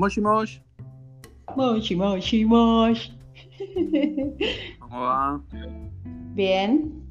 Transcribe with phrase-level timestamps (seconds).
[0.00, 0.58] Moshi Mosh.
[1.56, 3.10] Moshi, moshi, mosh.
[4.78, 5.42] ¿Cómo va?
[6.32, 7.04] Bien.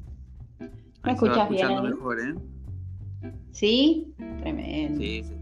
[1.04, 1.82] ¿Me escuchas bien?
[1.84, 2.34] mejor, ¿eh?
[3.52, 4.12] ¿Sí?
[4.40, 4.98] Tremendo.
[4.98, 5.34] Sí, sí.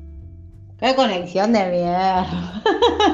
[0.78, 2.26] Qué conexión de mierda.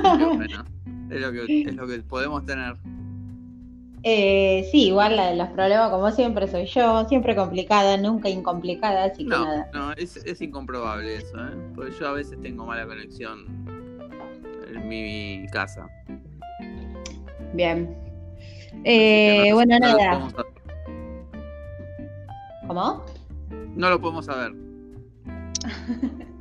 [0.03, 0.65] Bueno,
[1.11, 2.75] es lo que, es lo que podemos tener.
[4.03, 7.05] Eh, sí, igual la de los problemas, como siempre, soy yo.
[7.09, 9.71] Siempre complicada, nunca incomplicada, así que nada.
[9.73, 11.57] no, es, es incomprobable eso, ¿eh?
[11.77, 13.74] Porque yo a veces tengo mala conexión
[14.85, 15.89] mi casa.
[17.53, 17.95] Bien.
[18.85, 20.33] Eh, no- bueno, no nada.
[22.67, 23.05] ¿Cómo?
[23.75, 24.53] No lo podemos saber.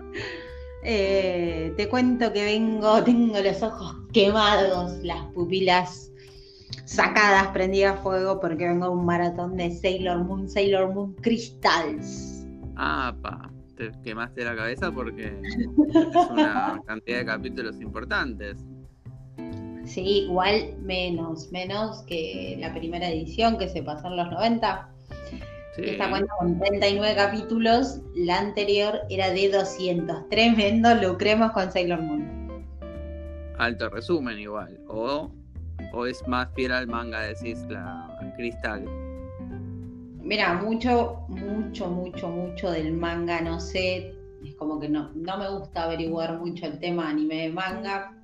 [0.86, 6.12] Eh, te cuento que vengo, tengo los ojos quemados, las pupilas
[6.84, 12.46] sacadas, prendidas a fuego, porque vengo a un maratón de Sailor Moon, Sailor Moon Crystals.
[12.76, 18.58] Ah, pa, te quemaste la cabeza porque es una cantidad de capítulos importantes.
[19.86, 24.90] Sí, igual menos, menos que la primera edición que se pasó en los 90.
[25.76, 25.82] Sí.
[25.86, 30.30] Esta cuenta con 39 capítulos, la anterior era de 200.
[30.30, 32.66] Tremendo, lucremos con Sailor Moon.
[33.58, 34.80] Alto resumen igual.
[34.88, 35.32] O,
[35.92, 38.86] o es más fiel al manga, decís, la Cristal.
[40.24, 45.50] Mira, mucho, mucho, mucho, mucho del manga, no sé, es como que no, no me
[45.50, 48.18] gusta averiguar mucho el tema anime de manga.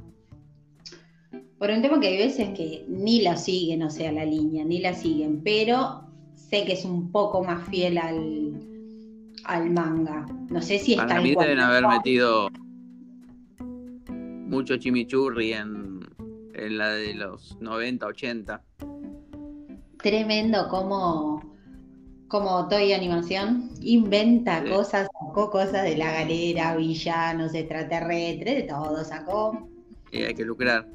[1.58, 4.80] Por un tema que hay veces que ni la siguen, o sea, la línea, ni
[4.80, 6.04] la siguen, pero
[6.36, 8.54] sé que es un poco más fiel al,
[9.44, 10.26] al manga.
[10.50, 12.50] No sé si es Para tal mí deben haber metido
[13.60, 16.00] mucho chimichurri en,
[16.54, 18.64] en la de los 90, 80.
[20.02, 21.49] Tremendo como,
[22.30, 24.70] como Toy Animación inventa Sí.
[24.70, 29.68] cosas, sacó cosas de la galera, villanos, extraterrestres, de todo sacó.
[30.12, 30.88] Y hay que lucrar.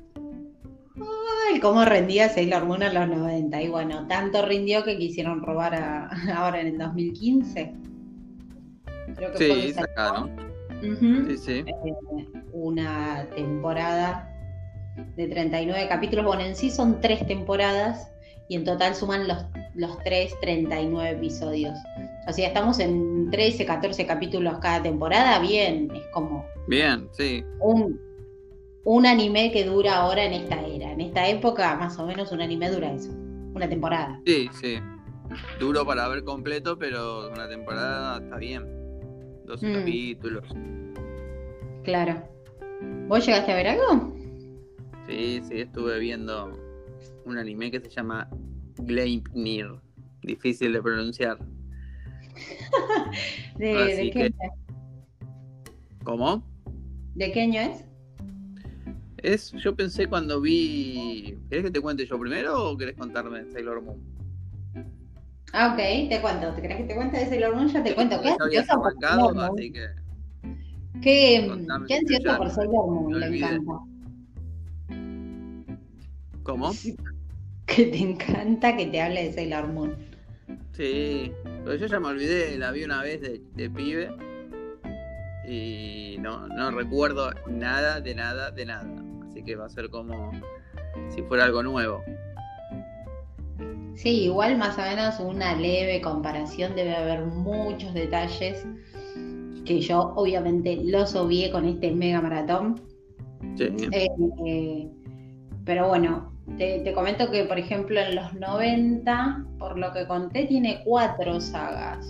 [1.51, 3.61] Ay, cómo rendía Sailor Moon en los 90.
[3.61, 7.75] Y bueno, tanto rindió que quisieron robar a- ahora en el 2015.
[9.17, 10.31] Creo que fue que Sí, sacó, sacaron.
[10.83, 11.65] ujú, Sí, sí.
[11.67, 14.31] eh, una temporada
[15.17, 16.25] de 39 capítulos.
[16.25, 18.13] Bueno, en sí son tres temporadas
[18.49, 19.39] y en total suman los,
[19.75, 21.77] los tres 39 episodios.
[22.29, 25.39] O sea, estamos en 13, 14 capítulos cada temporada.
[25.41, 27.45] Bien, es como Bien, sí.
[27.61, 28.01] un,
[28.85, 30.93] un anime que dura ahora en esta era.
[30.93, 33.11] En esta época, más o menos, un anime dura eso.
[33.55, 34.21] Una temporada.
[34.27, 34.79] Sí, sí.
[35.59, 38.65] Duro para ver completo, pero una temporada está bien.
[39.47, 39.75] 12 Mm.
[39.75, 40.45] capítulos.
[41.83, 42.23] Claro.
[43.09, 44.13] ¿Vos llegaste a ver algo?
[45.07, 46.59] Sí, sí, estuve viendo
[47.25, 48.29] un anime que se llama
[48.79, 49.67] Gleipnir.
[50.23, 51.39] Difícil de pronunciar.
[53.59, 54.49] ¿De, de qué, que-
[56.03, 56.43] ¿Cómo?
[57.15, 57.85] ¿De qué año es?
[59.19, 61.39] Es, yo pensé cuando vi.
[61.49, 63.99] ¿Querés que te cuente yo primero o querés contarme Sailor Moon?
[65.53, 66.53] Ah, ok, te cuento.
[66.55, 67.69] ¿Te crees que te cuente de Sailor Moon?
[67.69, 68.21] Ya te cuento.
[68.21, 69.51] ¿Qué ansiosa por Sailor Moon?
[69.55, 69.87] así que.
[71.01, 71.51] ¿Qué,
[71.87, 73.21] qué ansiosa por Sailor Moon?
[73.21, 73.73] Le encanta.
[76.43, 76.73] ¿Cómo?
[77.67, 79.97] Que te encanta que te hable de Sailor Moon.
[80.73, 81.33] Sí,
[81.65, 84.11] pero yo ya me olvidé, la vi una vez de, de pibe
[85.49, 88.87] y no, no recuerdo nada de nada de nada.
[89.29, 90.33] Así que va a ser como
[91.15, 92.03] si fuera algo nuevo.
[93.95, 98.67] Sí, igual más o menos una leve comparación, debe haber muchos detalles
[99.65, 102.83] que yo obviamente los obvié con este mega maratón.
[103.57, 104.09] Sí, Eh,
[104.47, 104.91] eh,
[105.65, 110.47] pero bueno, te, te comento que por ejemplo en los 90, por lo que conté,
[110.47, 112.07] tiene cuatro sagas,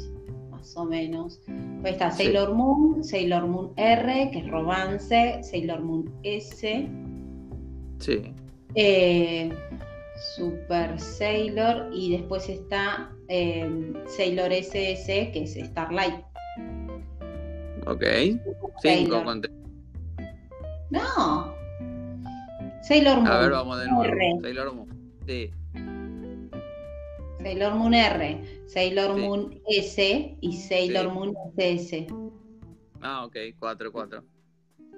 [0.51, 1.41] más o menos.
[1.81, 2.25] Pues está Sí.
[2.25, 6.89] Sailor Moon, Sailor Moon R, que es romance, Sailor Moon S,
[8.01, 8.35] sí.
[8.75, 9.53] eh,
[10.37, 16.15] Super Sailor y después está eh, Sailor SS, que es Starlight.
[17.87, 18.03] Ok.
[18.83, 19.25] Cinco Sailor.
[19.25, 19.49] conté.
[20.91, 21.54] No.
[22.87, 23.27] Sailor Moon.
[23.29, 24.05] A ver, vamos de nuevo.
[24.05, 24.39] R.
[24.43, 24.89] Sailor Moon.
[25.27, 25.51] Sí,
[27.41, 29.21] Sailor Moon R, Sailor Sí.
[29.23, 31.11] Moon S y Sailor Sí.
[31.11, 32.07] Moon SS.
[33.03, 34.25] Ah, ok, cuatro, cuatro.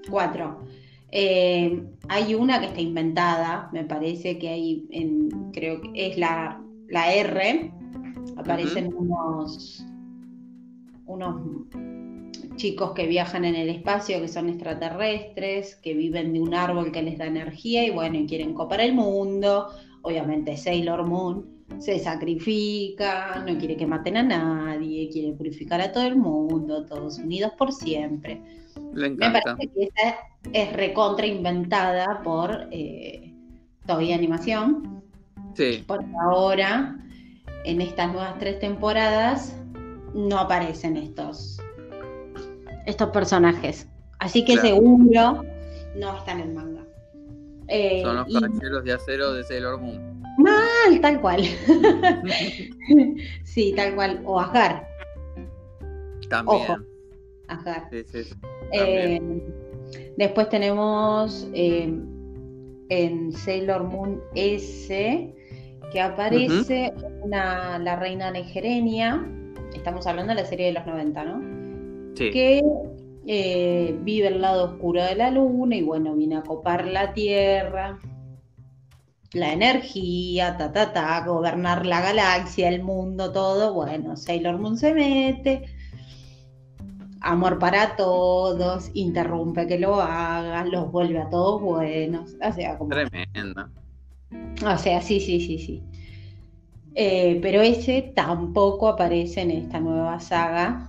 [0.08, 0.64] Cuatro.
[1.10, 6.62] Eh, hay una que está inventada, me parece que hay en, creo que es la,
[6.88, 7.72] la R.
[8.36, 9.84] Aparecen unos,
[11.06, 11.40] unos
[12.56, 17.02] chicos que viajan en el espacio, que son extraterrestres, que viven de un árbol que
[17.02, 19.68] les da energía y bueno, y quieren copar el mundo.
[20.02, 26.04] Obviamente Sailor Moon se sacrifica, no quiere que maten a nadie, quiere purificar a todo
[26.04, 28.40] el mundo, todos unidos por siempre.
[28.94, 30.16] Le Me parece que esa
[30.52, 33.32] es recontra inventada por eh,
[33.88, 35.02] Animación,
[35.54, 36.98] Sí, porque ahora,
[37.64, 39.56] en estas nuevas tres temporadas,
[40.12, 41.60] no aparecen estos,
[42.86, 43.86] estos personajes.
[44.18, 44.68] Así que Claro.
[44.68, 45.44] seguro
[45.96, 46.82] no están en manga.
[47.68, 50.22] Eh, son los y- caballeros de acero de Sailor Moon.
[50.38, 51.42] Mal, tal cual.
[53.44, 54.20] sí, tal cual.
[54.24, 54.86] O Ajar.
[56.28, 56.62] También.
[56.62, 56.76] Ojo.
[57.48, 57.88] Ajar.
[57.90, 58.22] Sí.
[58.72, 59.20] Eh,
[60.16, 61.92] después tenemos eh,
[62.88, 65.32] en Sailor Moon S
[65.92, 66.92] que aparece
[67.22, 69.24] una, la reina Negerenia.
[69.74, 71.55] Estamos hablando de la serie de los 90, ¿no?
[72.16, 72.30] Sí.
[72.30, 72.62] Que
[73.26, 77.98] eh, vive el lado oscuro de la luna y bueno, viene a copar la tierra,
[79.32, 83.74] la energía, ta, ta, ta, gobernar la galaxia, el mundo, todo.
[83.74, 85.64] Bueno, Sailor Moon se mete.
[87.20, 92.36] Amor para todos, interrumpe que lo hagan, los vuelve a todos buenos.
[92.40, 93.68] O sea, como Tremenda.
[94.64, 95.82] o sea, sí, sí, sí, sí.
[96.94, 100.88] Eh, pero ese tampoco aparece en esta nueva saga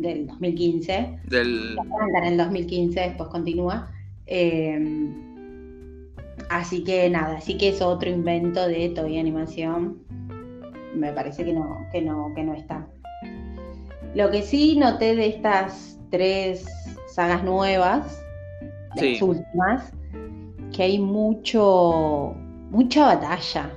[0.00, 1.18] del 2015.
[1.28, 1.76] Del.
[2.16, 3.90] En el 2015, después continúa.
[4.26, 5.08] Eh,
[6.48, 9.98] así que nada, así que es otro invento de Toei Animación.
[10.94, 12.86] Me parece que no, que no, que no está.
[14.14, 16.64] Lo que sí noté de estas tres
[17.14, 18.20] sagas nuevas,
[18.96, 19.12] de Sí.
[19.12, 19.92] las últimas,
[20.74, 22.34] que hay mucho,
[22.70, 23.70] mucha batalla.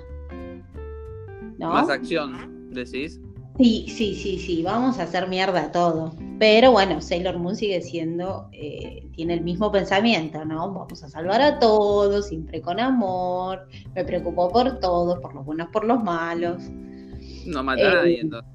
[1.60, 1.70] ¿No?
[1.70, 3.20] Más acción, decís.
[3.58, 6.16] Sí, sí, sí, sí, vamos a hacer mierda todo.
[6.40, 10.74] Pero bueno, Sailor Moon sigue siendo, eh, tiene el mismo pensamiento, ¿no?
[10.74, 15.68] Vamos a salvar a todos, siempre con amor, me preocupo por todos, por los buenos,
[15.70, 16.64] por los malos.
[17.46, 18.52] No mata a Eh, nadie, entonces.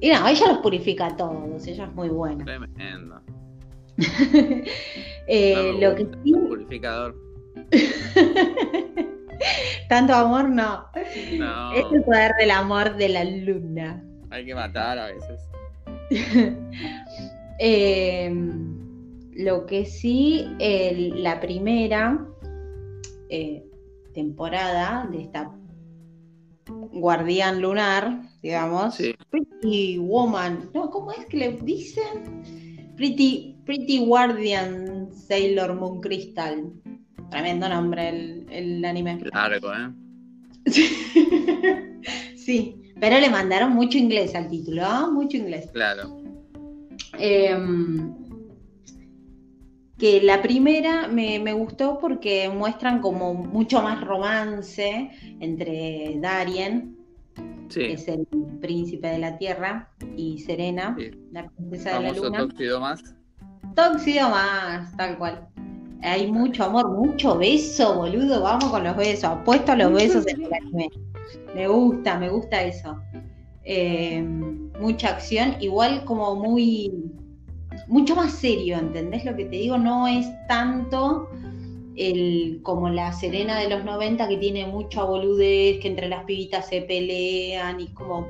[0.00, 2.44] Y no, ella los purifica a todos, ella es muy buena.
[2.44, 3.20] Tremendo.
[5.26, 7.16] Eh, No lo que sí, purificador.
[9.88, 10.86] tanto amor no.
[11.38, 14.02] No, Es el poder del amor de la luna.
[14.30, 15.40] hay que matar a veces.
[17.60, 18.34] Eh,
[19.36, 22.26] lo que sí, el- la primera
[23.28, 23.64] eh,
[24.12, 25.52] temporada de esta
[26.66, 29.14] guardián lunar, digamos, Sí.
[29.30, 32.42] Pretty Woman, no, ¿cómo es que le dicen?
[32.96, 36.72] Pretty, Pretty Guardian Sailor Moon Crystal.
[37.30, 39.18] Tremendo nombre el, el anime.
[39.32, 39.90] Largo, ¿eh?
[42.36, 45.08] sí, pero le mandaron mucho inglés al título, ¿ah?
[45.10, 45.68] mucho inglés.
[45.72, 46.16] Claro.
[47.18, 48.12] Em,
[49.98, 55.10] que la primera me, me gustó porque muestran como mucho más romance
[55.40, 56.96] entre Darien,
[57.72, 58.26] que es el
[58.60, 61.10] príncipe de la tierra, y Serena, Sí.
[61.32, 62.38] la princesa de la luna.
[62.38, 63.02] tóxido más.
[63.74, 65.48] Tóxido más, tal cual.
[66.04, 68.42] Hay mucho amor, mucho beso, boludo.
[68.42, 69.24] Vamos con los besos.
[69.24, 70.90] Apuesto a los besos en el anime.
[71.54, 72.96] Me gusta, me gusta eso.
[73.64, 74.22] Eh,
[74.78, 76.92] mucha acción, igual como muy.
[77.88, 79.78] mucho más serio, ¿entendés lo que te digo?
[79.78, 81.28] No es tanto
[81.96, 86.68] el, como la Serena de los 90 que tiene mucha boludez, que entre las pibitas
[86.68, 88.26] se pelean y como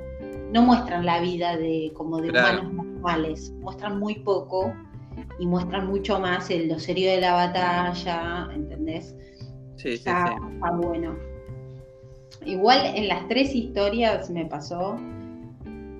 [0.52, 2.60] no muestran la vida de como de Claro.
[2.60, 4.72] humanos normales, muestran muy poco
[5.38, 9.16] y muestran mucho más el lo serio de la batalla, ¿entendés?
[9.76, 10.54] Sí, sí, Está, sí.
[10.54, 11.16] está bueno.
[12.44, 14.96] Igual en las tres historias me pasó,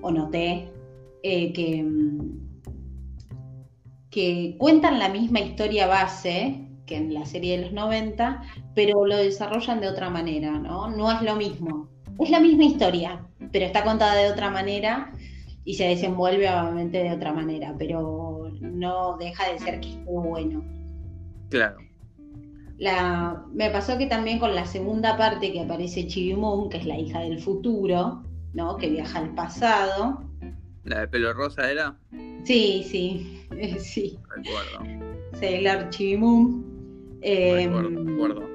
[0.01, 0.69] o noté,
[1.23, 2.39] eh, que, mm,
[4.09, 8.41] que cuentan la misma historia base que en la serie de los 90,
[8.73, 10.89] pero lo desarrollan de otra manera, ¿no?
[10.89, 11.87] No es lo mismo.
[12.19, 15.11] Es la misma historia, pero está contada de otra manera
[15.65, 20.63] y se desenvuelve obviamente de otra manera, pero no deja de ser que esté bueno.
[21.49, 21.77] Claro.
[22.77, 26.85] La, me pasó que también con la segunda parte que aparece Chibi Moon, que es
[26.85, 28.21] la hija del futuro,
[28.53, 28.75] ¿no?
[28.77, 30.21] Que viaja al pasado.
[30.83, 31.97] ¿La de pelo rosa era?
[32.43, 33.45] Sí, sí,
[33.79, 34.19] sí.
[34.29, 35.05] Recuerdo.
[35.39, 37.19] Sailor Chibi Moon.
[37.21, 38.49] Eh, recuerdo, recuerdo.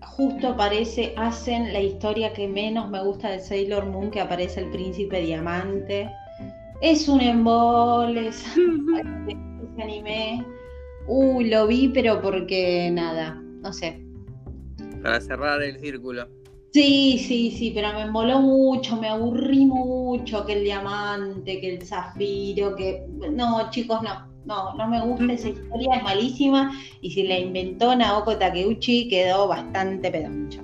[0.00, 4.70] justo aparece, hacen la historia que menos me gusta de Sailor Moon, que aparece el
[4.70, 6.10] príncipe diamante.
[6.80, 8.44] Es un embole, es-
[9.26, 10.46] ese anime.
[11.06, 14.02] Uy, lo vi, pero porque nada, no sé.
[15.02, 16.28] Para cerrar el círculo.
[16.72, 21.82] Sí, sí, sí, pero me emboló mucho, me aburrí mucho, que el diamante, que el
[21.86, 23.02] zafiro, que...
[23.32, 27.96] No, chicos, no, no, no me gusta esa historia, es malísima, y si la inventó
[27.96, 30.60] Naoko Takeuchi quedó bastante pedoncho.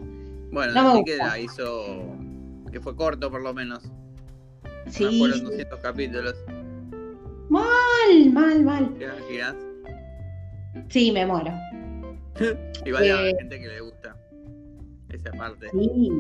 [0.51, 1.27] Bueno, No me sí que gusta.
[1.29, 1.85] la hizo.
[2.71, 3.83] que fue corto por lo menos.
[4.93, 5.45] Sí, fueron sí.
[5.45, 6.35] 200 capítulos.
[7.49, 8.95] mal, mal, mal.
[8.99, 9.55] ¿Te imaginas?
[10.89, 11.53] Sí, me muero.
[12.87, 13.13] Igual Eh.
[13.13, 14.17] hay gente que le gusta
[15.11, 15.69] esa parte.
[15.71, 16.11] Sí.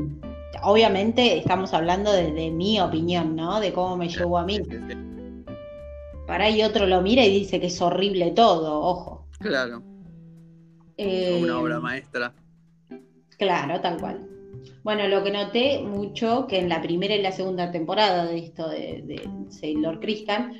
[0.62, 3.60] Obviamente estamos hablando de, de mi opinión, ¿no?
[3.60, 4.56] De cómo me llegó a mí.
[4.56, 4.96] Sí, sí, sí.
[6.26, 9.26] Para ahí otro lo mira y dice que es horrible todo, ojo.
[9.40, 9.82] Claro,
[10.96, 12.32] Eh, una obra maestra.
[13.38, 14.28] Claro, tal cual.
[14.82, 18.68] Bueno, lo que noté mucho que en la primera y la segunda temporada de esto
[18.68, 20.52] de, de Sailor Crystal,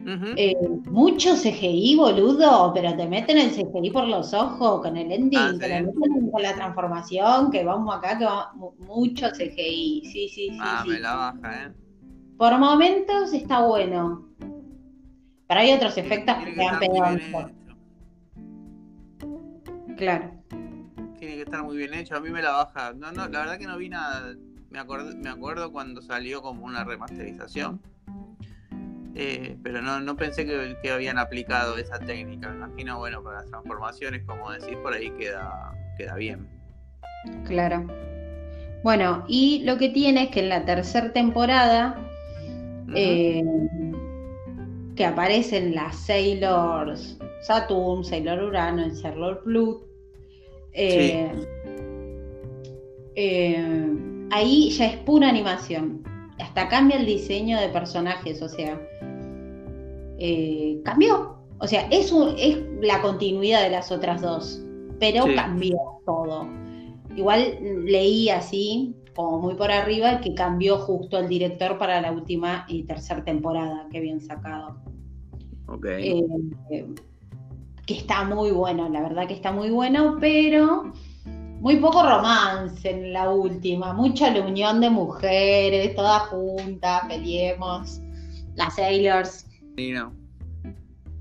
[0.00, 0.32] Ujú.
[0.36, 0.54] eh,
[0.86, 5.52] mucho CGI, boludo, pero te meten el CGI por los ojos con el ending, Ah,
[5.52, 5.58] ¿sí?
[5.60, 10.58] meten con la transformación, que vamos acá, que va mu- mucho CGI, sí, sí, sí.
[10.60, 10.90] ah, sí.
[10.90, 11.72] me la baja, ¿eh?
[12.38, 14.26] Por momentos está bueno,
[15.46, 17.50] pero hay otros efectos que bien mejor.
[17.50, 17.76] hecho.
[19.98, 20.39] Claro.
[21.20, 22.16] Tiene que estar muy bien hecho.
[22.16, 22.92] A mí me la baja.
[22.94, 24.34] No, no, la verdad que no vi nada.
[24.70, 27.80] Me acuerdo, me acuerdo cuando salió como una remasterización.
[29.14, 32.48] Eh, pero no, no pensé que, que habían aplicado esa técnica.
[32.48, 36.48] Me imagino, bueno, para las transformaciones, como decís, por ahí queda, queda bien.
[37.44, 37.86] Claro.
[38.82, 41.98] Bueno, y lo que tiene es que en la tercera temporada
[42.94, 43.44] eh,
[44.96, 49.89] que aparecen las Sailors Saturn, Sailor Urano, y Sailor Pluto.
[50.72, 51.30] Eh,
[53.16, 53.96] eh,
[54.30, 56.02] ahí ya es pura animación.
[56.38, 58.80] Hasta cambia el diseño de personajes, o sea,
[60.18, 61.36] eh, cambió.
[61.58, 64.64] O sea, es, un- es la continuidad de las otras dos,
[64.98, 65.34] pero Sí.
[65.34, 66.46] cambió todo.
[67.16, 72.64] Igual leí así, como muy por arriba, que cambió justo el director para la última
[72.68, 74.76] y tercera temporada que habían sacado.
[75.66, 75.84] Ok.
[75.88, 76.86] Eh,
[77.90, 80.92] que está muy bueno, la verdad que está muy bueno, pero
[81.60, 88.00] muy poco romance en la última, mucha la unión de mujeres, todas juntas, peleemos,
[88.54, 89.44] las Sailors.
[89.76, 90.12] No.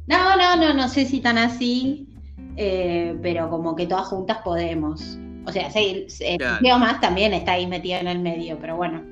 [0.05, 2.07] No, no, no, no sé si tan así,
[2.55, 5.17] eh, pero como que todas juntas podemos.
[5.47, 6.77] O sea, sí, eh, Claro.
[6.77, 9.03] Más también está ahí metida en el medio, pero bueno.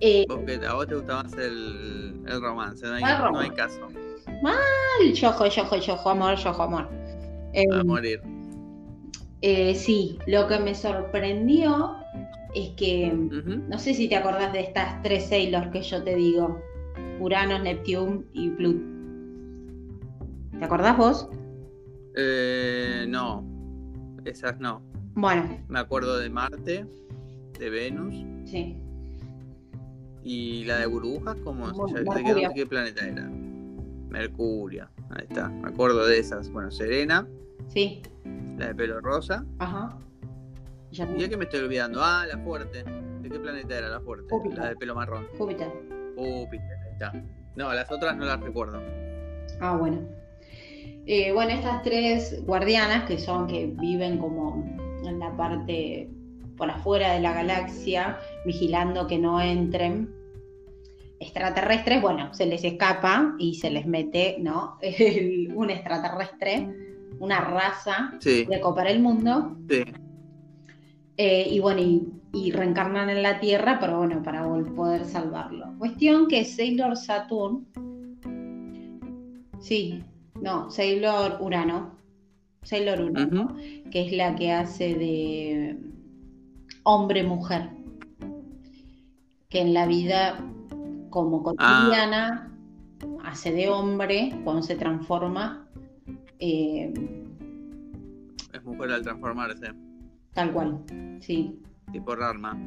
[0.00, 0.26] Eh,
[0.68, 2.86] a vos te gusta más el, el romance.
[2.86, 3.88] No hay, no caso.
[5.02, 6.88] el yojo, yojo, yojo, amor, yojo, amor.
[7.52, 8.20] Eh, A morir.
[9.40, 11.96] Eh, sí, lo que me sorprendió
[12.54, 16.60] es que, no sé si te acordás de estas tres Sailors que yo te digo,
[17.20, 18.84] Urano, Neptune y Pluto.
[20.58, 21.28] ¿Te acordás vos?
[22.16, 23.44] Eh, no.
[24.24, 24.80] Esas no.
[25.14, 26.86] Bueno, Me acuerdo de Marte,
[27.58, 28.14] de Venus.
[28.48, 28.76] sí.
[30.24, 31.66] Y la de burbujas, ¿cómo
[32.54, 33.28] qué, planeta era?
[34.08, 34.88] Mercurio.
[35.10, 35.48] Ahí está.
[35.48, 36.50] Me acuerdo de esas.
[36.50, 37.26] Bueno, Serena,
[37.68, 38.02] Sí,
[38.58, 39.44] la de pelo rosa.
[39.58, 39.98] ajá.
[40.90, 42.00] Ya ¿Y ya que me estoy olvidando?
[42.02, 42.84] Ah, la fuerte.
[43.22, 44.26] ¿De qué planeta era la fuerte?
[44.28, 44.58] Júpiter.
[44.58, 45.26] La de pelo marrón.
[45.38, 45.68] Júpiter.
[46.16, 47.12] Júpiter, ahí está.
[47.56, 48.80] No, las otras no las recuerdo.
[49.60, 50.00] Ah, bueno.
[51.06, 54.64] Eh, bueno, estas tres guardianas que son que viven como
[55.04, 56.10] en la parte
[56.56, 60.08] por afuera de la galaxia, vigilando que no entren
[61.20, 64.76] extraterrestres, bueno, se les escapa y se les mete, ¿no?
[64.82, 66.68] El- un extraterrestre,
[67.20, 69.84] una raza Sí, de copar el mundo, sí.
[71.16, 74.42] eh, y bueno, y, y reencarnan en la Tierra, pero bueno, para
[74.74, 75.66] poder salvarlo.
[75.78, 77.66] Cuestión que Sailor Saturn,
[79.60, 80.02] sí,
[80.40, 81.96] no, Sailor Urano,
[82.62, 83.90] Sailor Urano, Ujú.
[83.90, 85.76] que es la que hace de
[86.84, 87.70] hombre-mujer,
[89.48, 90.38] que en la vida
[91.10, 92.50] como cotidiana
[93.24, 95.66] hace de hombre cuando se transforma.
[96.38, 96.92] eh,
[98.52, 99.72] Es mujer al transformarse.
[100.32, 100.78] tal cual,
[101.20, 101.58] sí,
[101.92, 102.58] Tipo Rarma.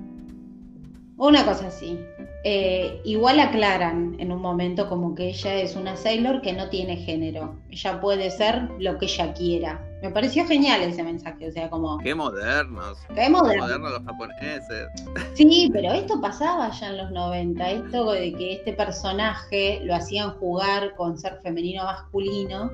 [1.18, 1.98] Una cosa así.
[2.44, 6.98] Eh, igual aclaran en un momento como que ella es una Sailor que no tiene
[6.98, 7.56] género.
[7.70, 9.82] Ella puede ser lo que ella quiera.
[10.02, 11.98] Me pareció genial ese mensaje, o sea, como...
[12.00, 12.98] Qué modernos.
[13.08, 13.64] Qué Qué moderno.
[13.64, 14.88] modernos los japoneses.
[15.34, 20.32] Sí, pero esto pasaba ya en los 90, esto de que este personaje lo hacían
[20.32, 22.70] jugar con ser femenino o masculino.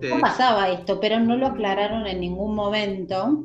[0.00, 0.08] Sí.
[0.08, 3.44] No pasaba esto, pero no lo aclararon en ningún momento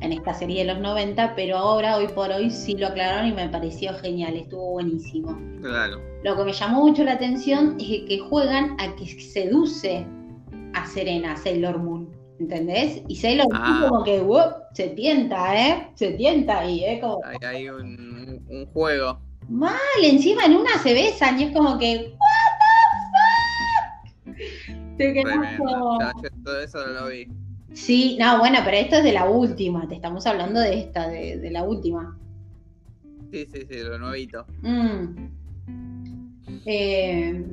[0.00, 3.32] en esta serie de los 90, pero ahora, hoy por hoy, sí lo aclararon y
[3.32, 5.38] me pareció genial, estuvo buenísimo.
[5.62, 6.00] Claro.
[6.24, 10.06] Lo que me llamó mucho la atención es que juegan a que seduce
[10.74, 12.08] a Serena, Sailor Moon,
[12.40, 13.02] ¿entendés?
[13.08, 13.86] Y Sailor Moon Ah.
[13.88, 14.52] como que ¡wup!
[14.74, 15.88] se tienta, ¿eh?
[15.94, 16.98] Se tienta ahí, ¿eh?
[17.00, 19.18] Como, Hay, hay un, un juego.
[19.48, 22.50] mal, encima en una se besan y es como que ¿What
[24.24, 24.96] the fuck?
[24.98, 25.64] Te Tremendo.
[25.64, 25.98] como-
[26.44, 27.28] todo eso no lo vi.
[27.74, 31.38] Sí, no, bueno, pero esto es de la última, te estamos hablando de esta, de,
[31.38, 32.16] de la última.
[33.32, 34.46] Sí, sí, sí, lo nuevito.
[34.62, 35.26] Mm.
[36.66, 37.44] Eh,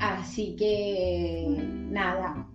[0.00, 1.46] así que,
[1.90, 2.46] nada,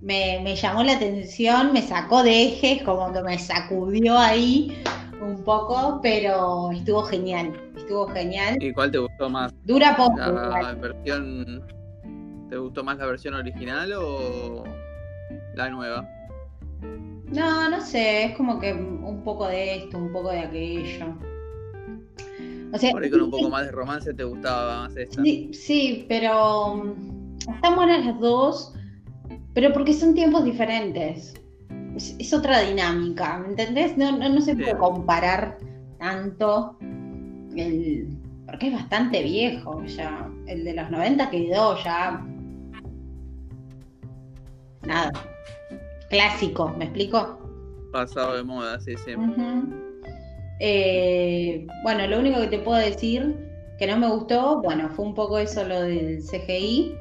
[0.00, 4.82] me, me llamó la atención, me sacó de ejes, como que me sacudió ahí
[5.20, 8.56] un poco, pero estuvo genial, estuvo genial.
[8.62, 9.52] ¿Y cuál te gustó más?
[9.64, 10.16] Dura poco.
[10.16, 10.76] ¿La igual.
[10.76, 11.62] versión.
[12.48, 14.64] ¿Te gustó más la versión original o
[15.56, 16.08] la nueva?
[17.32, 21.18] No, no sé, es como que un poco de esto, un poco de aquello.
[22.72, 25.22] O sea, Por ahí con un poco más de romance te gustaba más esta.
[25.22, 28.74] Sí, sí, pero mm, están buenas las dos,
[29.52, 31.34] pero porque son tiempos diferentes.
[31.96, 33.96] Es, es otra dinámica, ¿me entendés?
[33.96, 34.76] No, no, no se puede Sí.
[34.78, 35.58] comparar
[35.98, 36.76] tanto
[37.56, 38.08] el,
[38.46, 40.28] porque es bastante viejo ya.
[40.46, 42.24] El de los 90 quedó ya.
[44.82, 45.12] Nada.
[46.10, 47.38] Clásico, ¿me explico?
[47.92, 49.12] Pasado de moda, sí, sí.
[50.60, 53.36] Eh, bueno, lo único que te puedo decir
[53.78, 56.94] que no me gustó, bueno, fue un poco eso lo del CGI.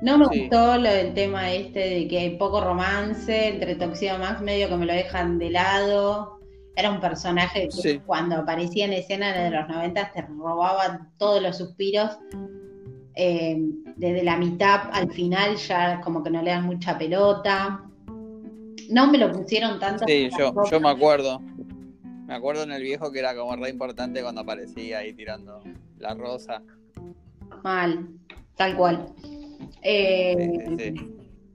[0.00, 0.40] No me Sí.
[0.40, 4.76] gustó lo del tema este de que hay poco romance entre Toxido Max, medio que
[4.76, 6.38] me lo dejan de lado.
[6.76, 8.00] Era un personaje que Sí.
[8.06, 12.16] cuando aparecía en escena de los 90 te robaba todos los suspiros.
[13.16, 13.58] Eh,
[13.96, 17.82] desde la mitad al final ya como que no le dan mucha pelota.
[18.88, 20.04] No me lo pusieron tanto.
[20.06, 21.40] Sí, yo, yo me acuerdo.
[22.26, 25.62] Me acuerdo en el viejo que era como re importante cuando aparecía ahí tirando
[25.98, 26.62] la rosa.
[27.64, 28.08] Mal,
[28.56, 29.06] tal cual.
[29.82, 31.08] Eh, Sí, sí, sí.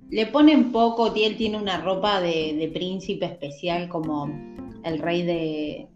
[0.09, 4.29] Le ponen poco, él tiene una ropa de, de príncipe especial como
[4.83, 5.87] el rey de,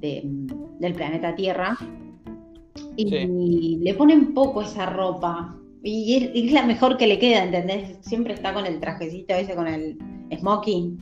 [0.00, 0.22] de-
[0.78, 1.76] del planeta Tierra.
[2.96, 5.56] Y le ponen poco esa ropa.
[5.82, 7.96] Y es, es la mejor que le queda, ¿entendés?
[8.02, 9.98] Siempre está con el trajecito ese, con el
[10.38, 10.98] smoking.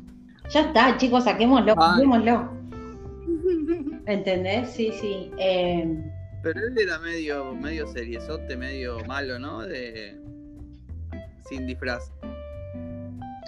[0.51, 1.91] Ya está, chicos, saquémoslo, Ay.
[1.93, 2.51] saquémoslo.
[4.07, 4.71] ¿Entendés?
[4.71, 5.31] Sí, sí.
[5.39, 5.97] Eh,
[6.43, 9.61] Pero él era medio, medio seriezote, medio malo, ¿no?
[9.61, 10.17] De.
[11.49, 12.13] Sin disfraz.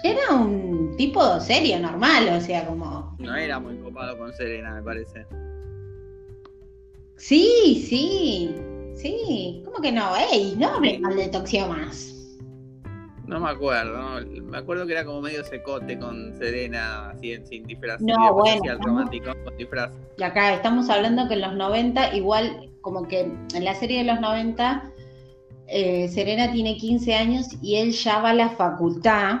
[0.03, 3.15] Era un tipo serio, normal, o sea, como.
[3.19, 5.25] No era muy copado con Serena, me parece.
[7.17, 8.53] Sí, sí,
[8.95, 9.61] sí.
[9.63, 10.13] ¿Cómo que no?
[10.15, 10.55] ¡Ey!
[10.57, 12.13] No hables mal de Toxio más.
[13.25, 14.41] No me acuerdo, ¿no?
[14.43, 18.01] me acuerdo que era como medio secote con Serena, así sin disfraz.
[18.01, 18.85] No, bueno, no.
[18.85, 19.91] romántico con disfraz.
[20.17, 24.03] Y acá estamos hablando que en los 90, igual como que en la serie de
[24.11, 24.83] los 90,
[25.67, 29.35] eh, Serena tiene 15 años y él ya va a la facultad.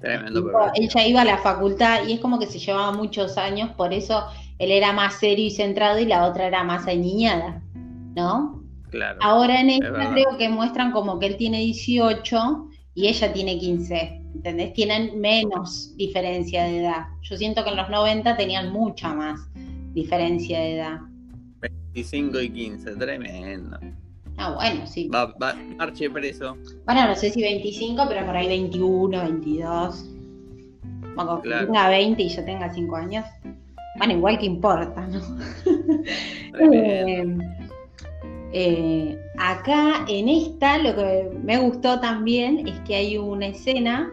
[0.00, 0.72] Tremendo, Tipo, pero.
[0.76, 3.92] él ya iba a la facultad y es como que se llevaba muchos años, por
[3.92, 4.24] eso
[4.58, 7.62] él era más serio y centrado y la otra era más aniñada,
[8.16, 8.59] ¿no?
[8.90, 9.18] Claro.
[9.22, 14.22] Ahora en esta creo que muestran como que él tiene 18 y ella tiene 15,
[14.34, 14.72] ¿entendés?
[14.72, 17.06] Tienen menos diferencia de edad.
[17.22, 19.40] Yo siento que en los 90 tenían mucha más
[19.94, 20.98] diferencia de edad.
[21.92, 23.78] 25 y 15, tremendo.
[24.36, 25.08] Ah, bueno, sí.
[25.08, 26.56] Va, va, marche preso.
[26.86, 30.06] Bueno, no sé si 25, pero por ahí 21, 22.
[31.14, 31.66] Bueno, que Claro.
[31.66, 33.24] tenga 20 y yo tenga 5 años.
[33.98, 35.20] Bueno, igual que importa, ¿no?
[36.52, 37.44] Tremendo.
[38.52, 44.10] Eh, acá en esta lo que me gustó también es que hay una escena,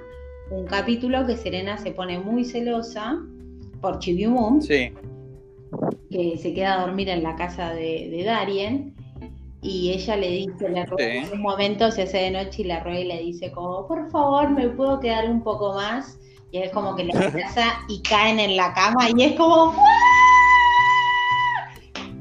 [0.51, 3.17] un capítulo que Serena se pone muy celosa
[3.81, 4.91] por Chibiumum, Sí,
[6.11, 8.93] que se queda a dormir en la casa de, de Darien
[9.61, 11.27] y ella le dice, le ruega, Sí.
[11.27, 14.09] en un momento se hace de noche y la ruega y le dice como, por
[14.11, 16.19] favor, me puedo quedar un poco más
[16.51, 19.73] y es como que le abraza y caen en la cama y es como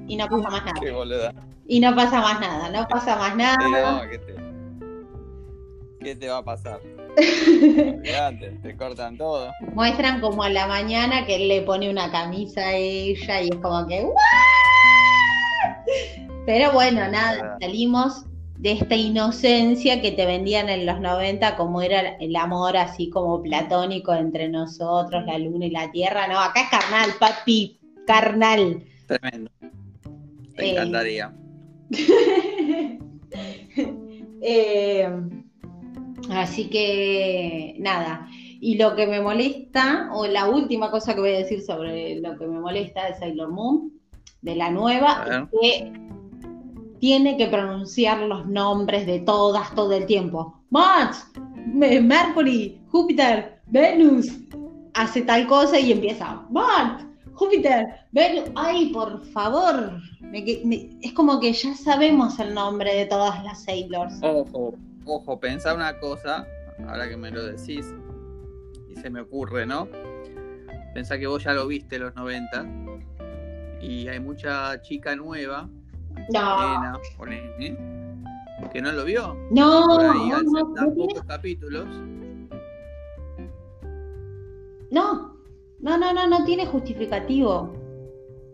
[0.09, 0.81] y no pasa más nada.
[0.81, 0.93] qué.
[1.69, 4.03] Y no pasa más nada, no pasa más nada.
[4.03, 4.35] no, ¿qué te,
[6.01, 6.81] ¿Qué te va a pasar?
[8.63, 9.51] Te cortan todo.
[9.75, 13.57] Muestran como a la mañana que él le pone una camisa a ella y es
[13.57, 14.15] como que "¿What?".
[16.45, 18.27] Pero bueno, nada, salimos
[18.59, 23.43] de esta inocencia que te vendían en los 90 como era el amor así como
[23.43, 26.29] platónico entre nosotros, la luna y la tierra.
[26.29, 28.85] No, acá es carnal, papi, carnal.
[29.07, 29.51] Tremendo.
[30.55, 31.33] Te encantaría.
[31.35, 31.46] Eh,
[36.31, 38.29] así que nada.
[38.61, 42.37] Y lo que me molesta, o la última cosa que voy a decir sobre lo
[42.39, 43.93] que me molesta de Sailor Moon,
[44.43, 45.25] de la nueva,
[45.61, 45.93] es que
[47.01, 50.63] tiene que pronunciar los nombres de todas todo el tiempo.
[50.71, 51.27] Mars,
[51.67, 54.29] Me- Mercury, Júpiter, Venus,
[54.95, 56.47] hace tal cosa y empieza.
[56.51, 57.05] Mars,
[57.37, 58.51] Júpiter, Venus.
[58.57, 59.93] Ay, por favor.
[60.21, 60.45] Me
[61.03, 64.15] es como que ya sabemos el nombre de todas las Sailors.
[64.23, 66.47] Ojo, ojo, pensá una cosa,
[66.89, 67.87] ahora que me lo decís.
[69.01, 69.87] se me ocurre, ¿no?
[70.95, 72.67] Pensá que vos ya lo viste los 90
[73.83, 75.69] y hay mucha chica nueva,
[76.33, 77.77] No, nena o nene,
[78.73, 79.37] que no lo vio.
[79.51, 81.87] no, Por ahí, no, no, no pocos capítulos,
[84.91, 85.36] no,
[85.81, 87.73] no, no, no, no tiene justificativo.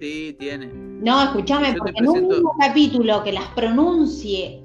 [0.01, 0.67] sí tiene.
[0.67, 4.63] No, escúchame, porque en un mismo capítulo que las pronuncie,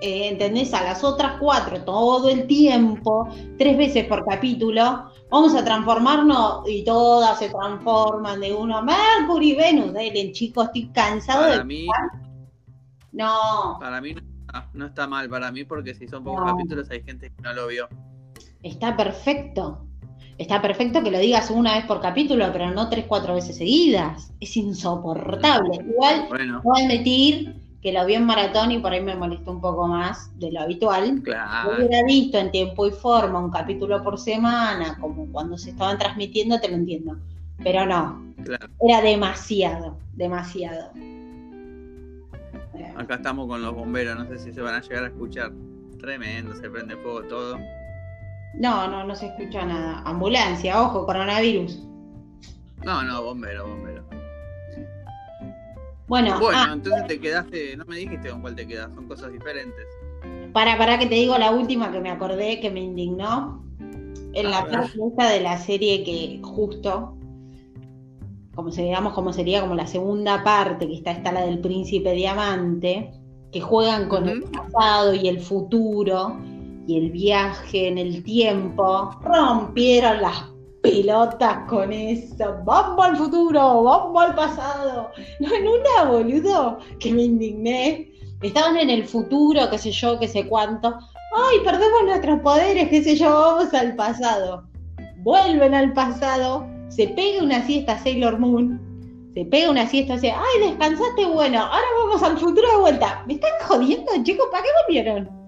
[0.00, 0.74] eh, ¿entendés?
[0.74, 6.84] A las otras cuatro todo el tiempo, tres veces por capítulo, vamos a transformarnos y
[6.84, 8.82] todas se transforman de uno.
[8.82, 11.64] Mercury, Venus, Ellen, chicos, estoy cansado Para de.
[11.64, 11.86] mí,
[13.12, 16.46] No, para mí no, está- no está mal, para mí, porque si son pocos No.
[16.56, 17.88] capítulos hay gente que no lo vio.
[18.62, 19.86] está perfecto.
[20.38, 24.32] Está perfecto que lo digas una vez por capítulo, pero no tres, cuatro veces seguidas.
[24.40, 25.76] Es insoportable.
[25.88, 29.52] Igual Bueno, Voy a admitir que lo vi en maratón y por ahí me molestó
[29.52, 31.20] un poco más de lo habitual.
[31.22, 31.72] claro.
[31.72, 35.98] Lo hubiera visto en tiempo y forma, un capítulo por semana, como cuando se estaban
[35.98, 37.16] transmitiendo, te lo entiendo.
[37.62, 38.66] Pero no, Claro.
[38.80, 40.90] era demasiado, demasiado.
[42.96, 45.52] Acá estamos con los bomberos, no sé si se van a llegar a escuchar.
[46.00, 47.58] Tremendo, se prende fuego todo.
[48.58, 50.02] No, no, no se escucha nada.
[50.04, 51.80] Ambulancia, ojo, coronavirus.
[52.84, 54.04] No, no, bombero, bombero.
[56.06, 59.32] Bueno, Bueno, ah, entonces te quedaste, no me dijiste con cuál te quedas, son cosas
[59.32, 59.86] diferentes.
[60.52, 63.62] para, para que te digo la última que me acordé que me indignó.
[64.34, 64.98] En la parte
[65.32, 67.16] de la serie que justo,
[68.56, 72.12] como se digamos, como sería como la segunda parte, que está, está la del príncipe
[72.12, 73.12] diamante,
[73.52, 76.36] que juegan con el pasado y el futuro
[76.86, 80.44] y el viaje en el tiempo, rompieron las
[80.82, 82.56] pelotas con eso.
[82.64, 85.10] Vamos al futuro, vamos al pasado.
[85.40, 88.12] No, en una, boludo, que me indigné.
[88.42, 90.88] Estaban en el futuro, qué sé yo, qué sé cuánto.
[91.36, 94.64] Ay, perdemos nuestros poderes, qué sé yo, vamos al pasado.
[95.18, 98.78] Vuelven al pasado, se pega una siesta Sailor Moon,
[99.34, 103.24] se pega una siesta, dice, ay, descansaste, bueno, ahora vamos al futuro de vuelta.
[103.26, 104.46] ¿Me están jodiendo, chicos?
[104.52, 105.43] ¿Para qué volvieron?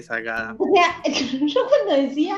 [0.00, 0.56] Sacada.
[0.58, 1.02] O sea,
[1.46, 2.36] yo cuando decía,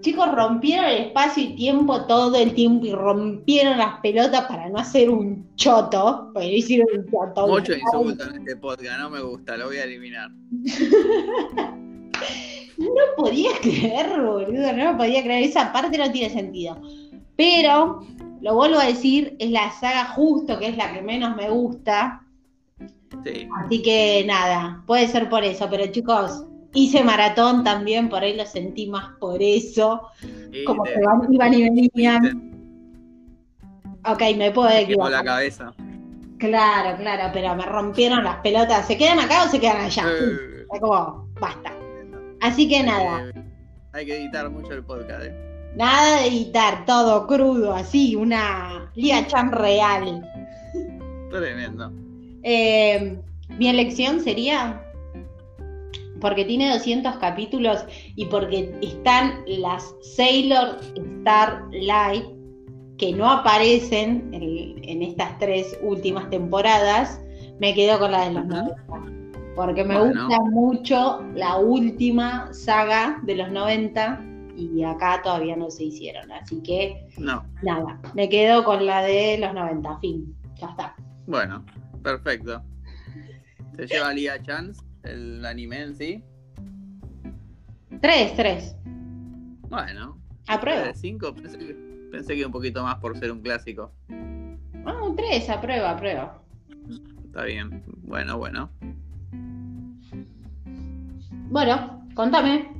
[0.00, 4.78] chicos, rompieron el espacio y tiempo todo el tiempo y rompieron las pelotas para no
[4.78, 7.46] hacer un choto, porque no hicieron un choto.
[7.46, 10.30] Mucho insulto en este podcast, no me gusta, lo voy a eliminar.
[12.76, 15.44] No podía creer, boludo, no lo podía creer.
[15.44, 16.80] Esa parte no tiene sentido.
[17.36, 18.04] Pero,
[18.40, 22.23] lo vuelvo a decir, es la saga justo, que es la que menos me gusta.
[23.24, 23.48] Sí.
[23.64, 25.68] Así que nada, puede ser por eso.
[25.70, 30.02] Pero chicos, hice maratón también, por ahí lo sentí más por eso.
[30.52, 32.50] Y Como que van, iban y venían.
[34.06, 35.24] Ok, me puedo quemó la equivocar.
[35.24, 35.74] cabeza.
[36.38, 38.86] Claro, claro, pero me rompieron las pelotas.
[38.86, 40.04] ¿Se quedan acá o se quedan allá?
[40.08, 41.72] Eh, como, basta.
[42.42, 43.30] Así que nada.
[43.92, 45.34] hay que editar mucho el podcast, eh.
[45.76, 50.22] Nada de editar, todo crudo, así, una Lia Chan real.
[51.30, 51.90] Tremendo.
[52.44, 53.18] Eh,
[53.58, 54.80] mi elección sería
[56.20, 57.84] porque tiene 200 capítulos
[58.16, 60.78] y porque están las Sailor
[61.20, 62.24] Starlight
[62.96, 67.20] que no aparecen en, en estas tres últimas temporadas,
[67.58, 68.54] me quedo con la de los Ujú.
[68.54, 68.74] 90.
[69.56, 70.26] Porque me Bueno.
[70.28, 74.20] gusta mucho la última saga de los 90
[74.56, 76.30] y acá todavía no se hicieron.
[76.32, 77.44] Así que No.
[77.62, 80.34] nada, me quedo con la de los 90, fin.
[80.60, 80.94] Ya está.
[81.26, 81.64] Bueno,
[82.04, 82.62] perfecto.
[83.76, 86.22] Se lleva Lia Chance, el anime en sí.
[88.00, 88.76] Tres, tres.
[89.68, 90.84] Bueno, Aprueba.
[90.84, 91.74] de 5 pensé que,
[92.12, 93.92] pensé que un poquito más por ser un clásico.
[94.84, 96.40] Ah, un tres, aprueba, aprueba.
[97.24, 97.82] Está bien.
[98.02, 98.70] Bueno, bueno.
[101.50, 102.70] Bueno, contame.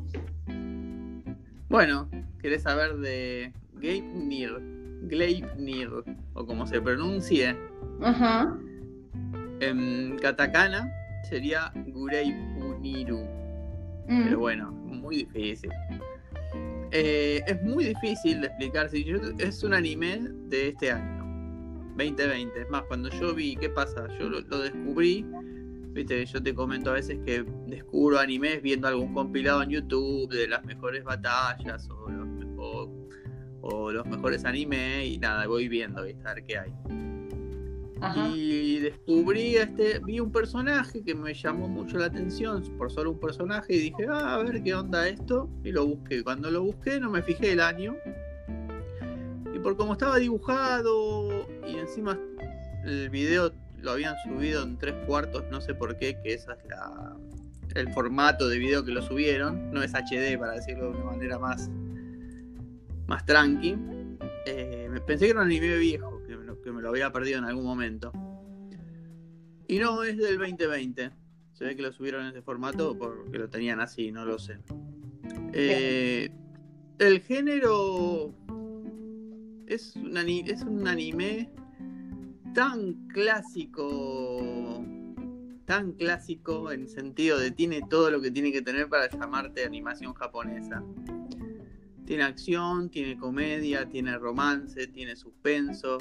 [1.69, 2.09] Bueno,
[2.41, 4.53] ¿querés saber de Gleipnir?
[5.09, 5.91] Gleipnir,
[6.35, 7.57] o como se pronuncie.
[8.03, 8.57] Ajá.
[9.61, 10.93] En katakana
[11.29, 13.19] sería Gureipuniru.
[14.09, 14.25] Mm.
[14.25, 15.71] Pero bueno, muy difícil.
[16.91, 18.89] Eh, es muy difícil de explicar.
[18.89, 21.25] Si yo, es un anime de este año,
[21.97, 22.61] 2020.
[22.61, 24.07] Es más, cuando yo vi, ¿qué pasa?
[24.19, 25.27] Yo lo, lo descubrí.
[25.93, 30.49] Viste, yo te comento a veces que descubro animes viendo algún compilado en YouTube de
[30.49, 33.09] las mejores batallas o los, o,
[33.61, 36.29] o los mejores animes y nada, voy viendo, ¿viste?
[36.29, 36.73] A ver qué hay.
[38.35, 43.21] Y descubrí este, vi un personaje que me llamó mucho la atención por solo un
[43.21, 45.49] personaje y dije, ah, a ver qué onda esto.
[45.63, 46.23] Y lo busqué.
[46.23, 47.97] Cuando lo busqué no me fijé el año.
[49.55, 52.19] Y por cómo estaba dibujado y encima
[52.85, 56.69] el video lo habían subido en tres cuartos, no sé por qué, que esa es
[56.69, 57.17] la,
[57.75, 59.71] el formato de video que lo subieron.
[59.73, 61.71] No es HD para decirlo de una manera más
[63.07, 63.77] más tranqui.
[64.47, 66.14] Eh, pensé que era un anime viejo,
[66.65, 68.11] que me, lo, había perdido en algún momento.
[69.69, 71.11] Y no, es del 2020.
[71.53, 74.59] Se ve que lo subieron en ese formato porque lo tenían así, no lo sé.
[75.53, 76.31] Eh,
[76.99, 78.35] el género
[79.67, 81.51] es un, es un anime
[82.55, 84.85] tan clásico,
[85.65, 90.15] tan clásico en sentido de tiene todo lo que tiene que tener para llamarte animación
[90.15, 90.83] japonesa.
[92.07, 95.99] Tiene acción, tiene comedia, tiene romance, tiene suspenso,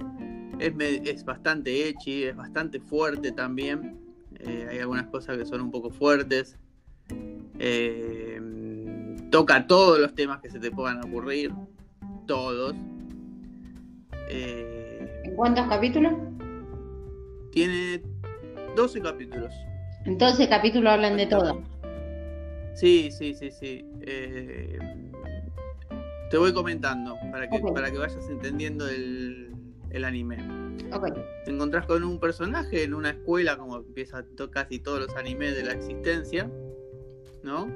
[0.60, 0.74] es,
[1.06, 3.98] es bastante ecchi, es bastante fuerte también.
[4.40, 6.58] Eh, hay algunas cosas que son un poco fuertes.
[7.60, 8.42] Eh,
[9.32, 11.52] toca todos los temas que se te puedan ocurrir.
[12.28, 12.76] Todos.
[14.30, 16.14] Eh, ¿En cuántos capítulos?
[17.52, 18.02] Tiene
[18.76, 19.54] 12 capítulos.
[20.06, 21.64] En 12 capítulos hablan de todo.
[22.76, 23.86] Sí, sí, sí, sí.
[26.34, 29.54] Te voy comentando para que, para que vayas entendiendo el,
[29.92, 30.38] el anime.
[31.46, 35.64] Te encontrás con un personaje en una escuela, como empieza casi todos los animes de
[35.64, 36.50] la existencia,
[37.44, 37.68] ¿no?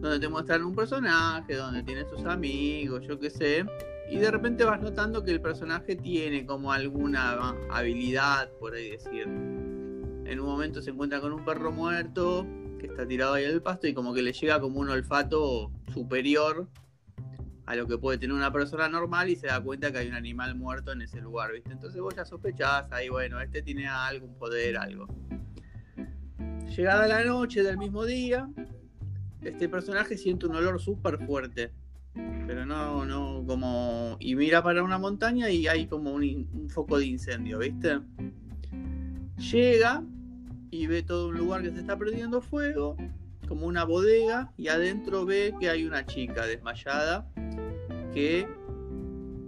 [0.00, 3.66] Donde te muestran un personaje, donde tiene sus amigos, yo qué sé.
[4.10, 9.24] Y de repente vas notando que el personaje tiene como alguna habilidad, por ahí decir.
[9.24, 12.46] En un momento se encuentra con un perro muerto
[12.80, 15.70] que está tirado ahí en el pasto y como que le llega como un olfato
[15.92, 16.66] superior
[17.72, 20.14] a lo que puede tener una persona normal y se da cuenta que hay un
[20.14, 21.72] animal muerto en ese lugar, ¿viste?
[21.72, 25.06] Entonces vos ya sospechás ahí, bueno, este tiene algún poder, algo.
[26.76, 28.46] Llegada la noche del mismo día,
[29.40, 31.72] este personaje siente un olor súper fuerte.
[32.46, 34.18] Pero no, no, como.
[34.20, 38.00] Y mira para una montaña y hay como un, un foco de incendio, ¿viste?
[39.50, 40.04] Llega
[40.70, 42.98] y ve todo un lugar que se está prendiendo fuego,
[43.48, 47.31] como una bodega, y adentro ve que hay una chica desmayada
[48.12, 48.46] que,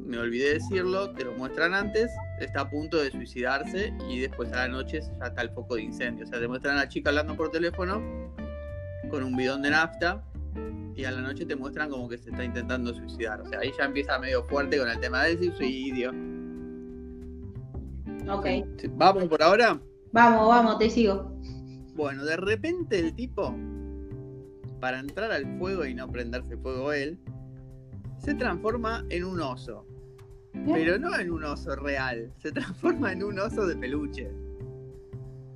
[0.05, 4.57] me olvidé decirlo, te lo muestran antes, está a punto de suicidarse y después a
[4.57, 6.25] la noche ya está el foco de incendio.
[6.25, 8.03] O sea, te muestran a la chica hablando por teléfono
[9.11, 10.23] con un bidón de nafta
[10.95, 13.41] y a la noche te muestran como que se está intentando suicidar.
[13.41, 16.11] O sea, ahí ya empieza medio fuerte con el tema del suicidio.
[18.29, 18.47] Ok.
[18.97, 19.81] ¿Vamos por ahora?
[20.13, 21.33] Vamos, vamos, te sigo.
[21.95, 23.55] Bueno, de repente el tipo,
[24.81, 27.19] para entrar al fuego y no prenderse fuego él,
[28.25, 29.87] se transforma en un oso.
[30.73, 34.31] Pero no en un oso real, se transforma en un oso de peluche.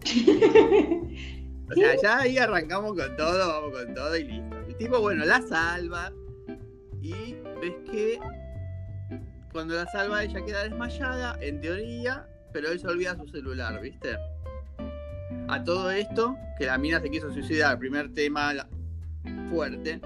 [1.70, 4.58] o sea, ya ahí arrancamos con todo, vamos con todo y listo.
[4.66, 6.12] El tipo, bueno, la salva
[7.00, 8.18] y ves que
[9.52, 14.16] cuando la salva ella queda desmayada, en teoría, pero él se olvida su celular, ¿viste?
[15.48, 18.68] A todo esto, que la mina se quiso suicidar, primer tema
[19.48, 20.00] fuerte,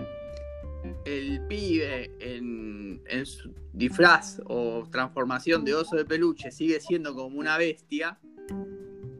[1.04, 7.58] el pibe en, su disfraz o transformación de oso de peluche sigue siendo como una
[7.58, 8.18] bestia,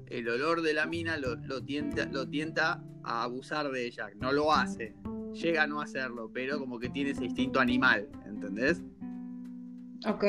[0.07, 4.09] el olor de la mina lo, tienta, lo tienta a abusar de ella.
[4.17, 4.95] No lo hace,
[5.33, 8.83] llega a no hacerlo, pero como que tiene ese instinto animal, ¿entendés?
[10.07, 10.25] Ok.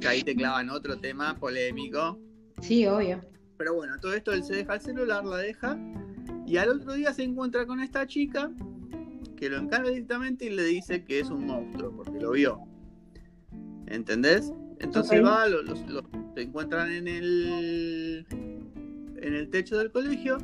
[0.00, 2.18] Que ahí te clavan otro tema polémico.
[2.60, 3.20] Sí, obvio.
[3.56, 5.78] Pero bueno, todo esto él se deja el celular, la deja,
[6.46, 8.50] y al otro día se encuentra con esta chica
[9.36, 12.60] que lo encara directamente y le dice que es un monstruo, porque lo vio.
[13.86, 14.52] ¿Entendés?
[14.80, 15.78] Entonces va, los,
[16.34, 18.26] se encuentran en el
[19.22, 20.38] en el techo del colegio.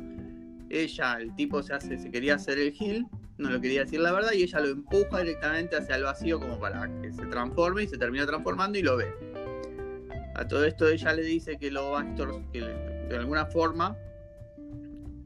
[0.69, 3.05] Ella, el tipo se hace, se quería hacer el gil,
[3.37, 6.59] no lo quería decir la verdad, y ella lo empuja directamente hacia el vacío como
[6.59, 9.13] para que se transforme y se termina transformando y lo ve.
[10.35, 12.15] A todo esto ella le dice que lo va a
[12.51, 13.95] que de alguna forma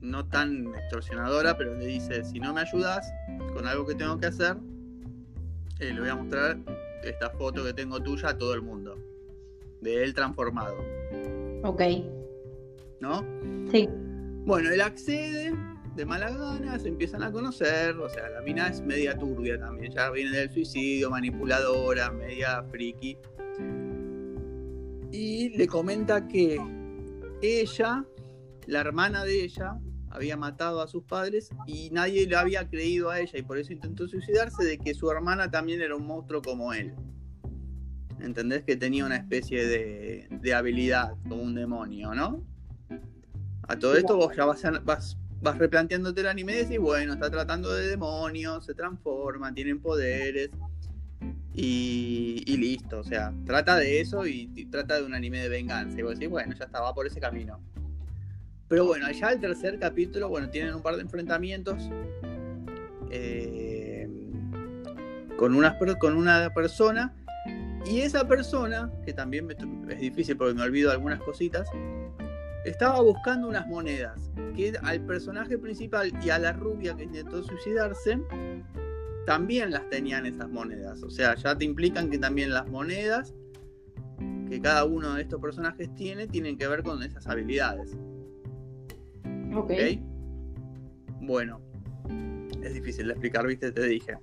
[0.01, 3.09] no tan extorsionadora, pero le dice, si no me ayudas
[3.53, 4.57] con algo que tengo que hacer,
[5.79, 6.57] eh, le voy a mostrar
[7.03, 8.97] esta foto que tengo tuya a todo el mundo,
[9.81, 10.75] de él transformado.
[11.63, 11.81] Ok.
[12.99, 13.23] ¿No?
[13.71, 13.87] Sí.
[14.45, 15.53] Bueno, él accede
[15.95, 19.91] de mala gana, se empiezan a conocer, o sea, la mina es media turbia también,
[19.91, 23.17] ya viene del suicidio, manipuladora, media friki.
[25.11, 26.59] Y le comenta que
[27.41, 28.05] ella,
[28.67, 33.19] la hermana de ella, había matado a sus padres y nadie le había creído a
[33.19, 36.73] ella y por eso intentó suicidarse de que su hermana también era un monstruo como
[36.73, 36.93] él.
[38.19, 38.63] ¿Entendés?
[38.63, 42.43] Que tenía una especie de, habilidad como un demonio, ¿no?
[43.67, 47.29] A todo esto vos ya vas, vas, vas replanteándote el anime y decís, bueno, está
[47.29, 50.49] tratando de demonios, se transforma, tienen poderes
[51.53, 52.99] y, listo.
[52.99, 55.99] O sea, trata de eso y, trata de un anime de venganza.
[55.99, 57.59] Y vos decís, bueno, ya estaba por ese camino.
[58.67, 61.89] Pero bueno, allá el tercer capítulo, bueno, tienen un par de enfrentamientos.
[63.09, 64.09] Eh,
[65.37, 67.15] con una, con una persona
[67.85, 69.47] y esa persona, que también
[69.89, 71.69] es difícil porque me olvido algunas cositas,
[72.65, 78.19] estaba buscando unas monedas que al personaje principal y a la rubia que intentó suicidarse
[79.25, 81.01] también las tenían esas monedas.
[81.03, 83.33] O sea, ya te implican que también las monedas
[84.49, 87.95] que cada uno de estos personajes tiene tienen que ver con esas habilidades.
[89.55, 89.71] Ok.
[91.21, 91.61] Bueno,
[92.63, 94.17] es difícil de explicar, viste, te dije.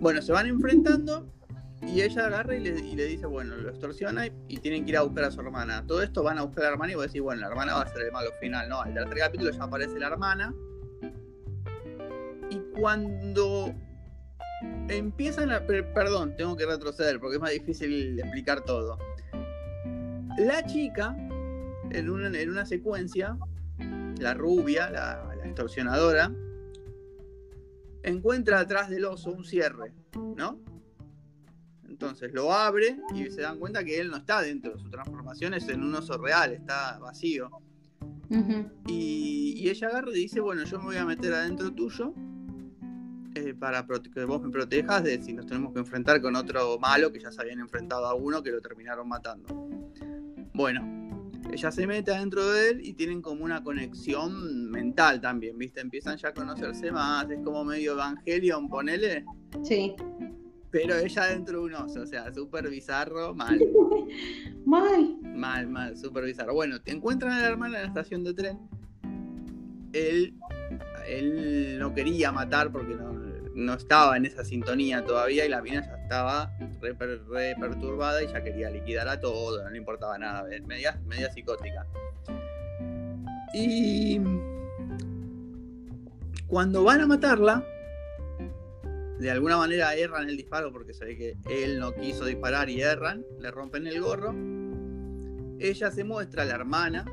[0.00, 1.26] Bueno, se van enfrentando
[1.82, 5.24] y ella agarra y le, dice, bueno, lo extorsiona y, tienen que ir a buscar
[5.24, 5.84] a su hermana.
[5.86, 7.82] Todo esto van a buscar a la hermana y vos decís, bueno, la hermana va
[7.82, 8.68] a ser el malo final.
[8.68, 10.54] No, el tercer capítulo ya aparece la hermana.
[12.50, 13.74] Y cuando
[14.88, 15.60] empiezan a...
[15.66, 18.98] Perdón, tengo que retroceder porque es más difícil explicar todo.
[20.38, 21.16] La chica,
[21.90, 23.36] en una, en una secuencia,
[24.18, 26.32] la rubia, la, la extorsionadora,
[28.02, 29.92] encuentra atrás del oso un cierre,
[30.36, 30.60] ¿no?
[31.88, 35.68] Entonces lo abre y se dan cuenta que él no está dentro, su transformación es
[35.68, 37.50] en un oso real, está vacío.
[38.86, 42.12] y, ella agarra y dice, bueno, yo me voy a meter adentro tuyo
[43.34, 47.10] eh, para que vos me protejas de si nos tenemos que enfrentar con otro malo
[47.10, 49.68] que ya se habían enfrentado a uno que lo terminaron matando.
[50.52, 51.03] Bueno,
[51.52, 55.80] ella se mete adentro de él y tienen como una conexión mental también, ¿viste?
[55.80, 59.24] Empiezan ya a conocerse más, es como medio Evangelion, ponele.
[59.62, 59.94] Sí
[60.74, 63.60] pero ella dentro de un oso, o sea, súper bizarro, mal.
[64.66, 65.18] mal.
[65.22, 66.52] Mal, mal, súper bizarro.
[66.52, 68.58] Bueno, te encuentran a la hermana en la estación de tren.
[69.92, 70.34] Él,
[71.06, 72.96] él no quería matar porque
[73.54, 78.42] no, estaba en esa sintonía todavía y la mina ya estaba re, perturbada y ya
[78.42, 81.86] quería liquidar a todo, no le importaba nada, media, media psicótica.
[83.54, 84.20] Y
[86.46, 87.64] cuando van a matarla,
[89.18, 92.82] de alguna manera erran el disparo porque se ve que él no quiso disparar y
[92.82, 94.34] erran, le rompen el gorro.
[95.58, 97.06] Ella se muestra, la hermana,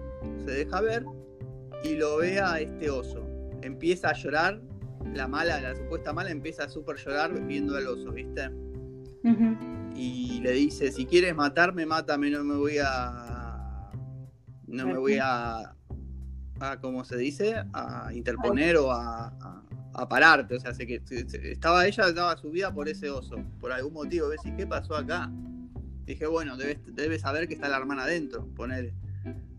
[0.44, 1.06] se deja ver
[1.84, 3.26] y lo ve a este oso.
[3.62, 4.62] Empieza a llorar,
[5.14, 8.50] la mala, la supuesta mala empieza a super llorar viendo al oso, ¿viste?
[9.96, 13.92] Y le dice, si quieres matarme, mátame, no me voy a...
[14.68, 15.76] No me voy a...
[16.60, 17.56] a ¿Cómo se dice?
[17.74, 19.62] A interponer o a
[19.94, 20.56] a pararte.
[20.56, 21.02] O sea, se, que,
[21.44, 23.38] estaba ella daba su vida por ese oso.
[23.60, 24.30] Por algún motivo.
[24.30, 24.42] ¿Ves?
[24.46, 25.32] ¿Y qué pasó acá?
[26.06, 28.94] Dije, bueno, debes, saber que está la hermana adentro, ponele.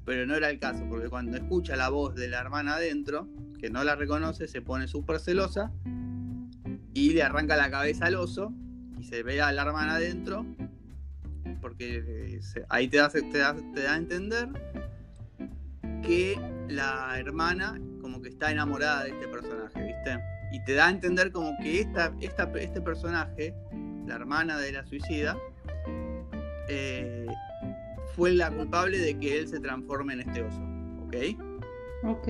[0.05, 3.29] Pero no era el caso, porque cuando escucha la voz de la hermana adentro,
[3.61, 5.73] que no la reconoce, se pone súper celosa
[6.93, 8.53] y le arranca la cabeza al oso
[9.03, 10.47] y se ve a la hermana adentro,
[11.61, 14.49] porque eh, ahí te, te, te da a entender
[16.07, 16.39] que
[16.69, 20.19] la hermana como que está enamorada de este personaje, ¿viste?
[20.53, 23.53] Y te da a entender como que esta, esta este personaje,
[24.07, 25.37] la hermana de la suicida,
[26.69, 27.27] eh,
[28.15, 30.63] fue la culpable de que él se transforme en este oso,
[31.07, 31.17] ¿ok?
[32.05, 32.29] Ok.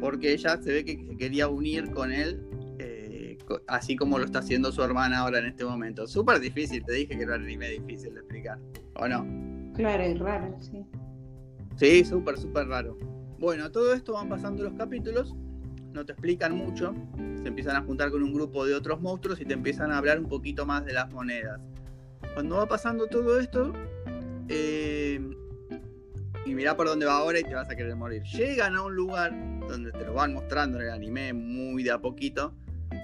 [0.00, 2.44] Porque ella se ve que se quería unir con él,
[3.66, 6.06] así como lo está haciendo su hermana ahora en este momento.
[6.06, 8.58] Súper difícil, te dije que era un anime difícil de explicar,
[8.96, 9.26] ¿o no?
[9.74, 10.84] Claro, y raro, sí.
[11.76, 12.96] Sí, súper, súper raro.
[13.38, 15.34] Bueno, todo esto van pasando los capítulos,
[15.92, 16.94] no te explican mucho,
[17.42, 20.18] se empiezan a juntar con un grupo de otros monstruos y te empiezan a hablar
[20.18, 21.60] un poquito más de las monedas.
[22.34, 23.72] Cuando va pasando todo esto,
[24.48, 25.20] eh,
[26.46, 28.22] y mirá por dónde va ahora y te vas a querer morir.
[28.22, 29.32] Llegan a un lugar
[29.68, 32.54] donde te lo van mostrando en el anime muy de a poquito,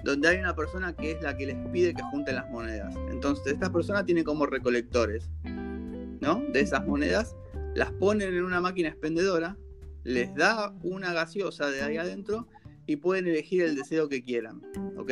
[0.03, 2.95] donde hay una persona que es la que les pide que junten las monedas.
[3.09, 6.43] Entonces, esta persona tiene como recolectores, ¿no?
[6.51, 7.35] De esas monedas
[7.75, 9.57] las ponen en una máquina expendedora,
[10.03, 12.47] les da una gaseosa de ahí adentro
[12.85, 14.61] y pueden elegir el deseo que quieran,
[14.97, 15.11] ¿ok?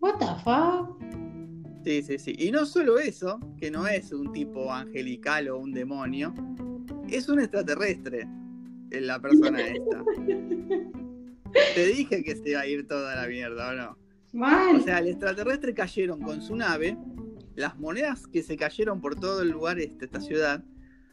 [0.00, 0.96] What the fuck?
[1.84, 2.34] Sí, sí, sí.
[2.38, 6.34] Y no solo eso, que no es un tipo angelical o un demonio,
[7.08, 8.28] es un extraterrestre
[8.90, 10.04] en la persona esta.
[11.74, 13.98] Te dije que se iba a ir toda la mierda, ¿o no?
[14.78, 16.98] O sea, el extraterrestre cayeron con su nave,
[17.54, 20.62] las monedas que se cayeron por todo el lugar, este, esta ciudad,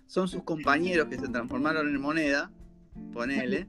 [0.08, 2.52] son sus compañeros que se transformaron en moneda,
[3.14, 3.68] ponele,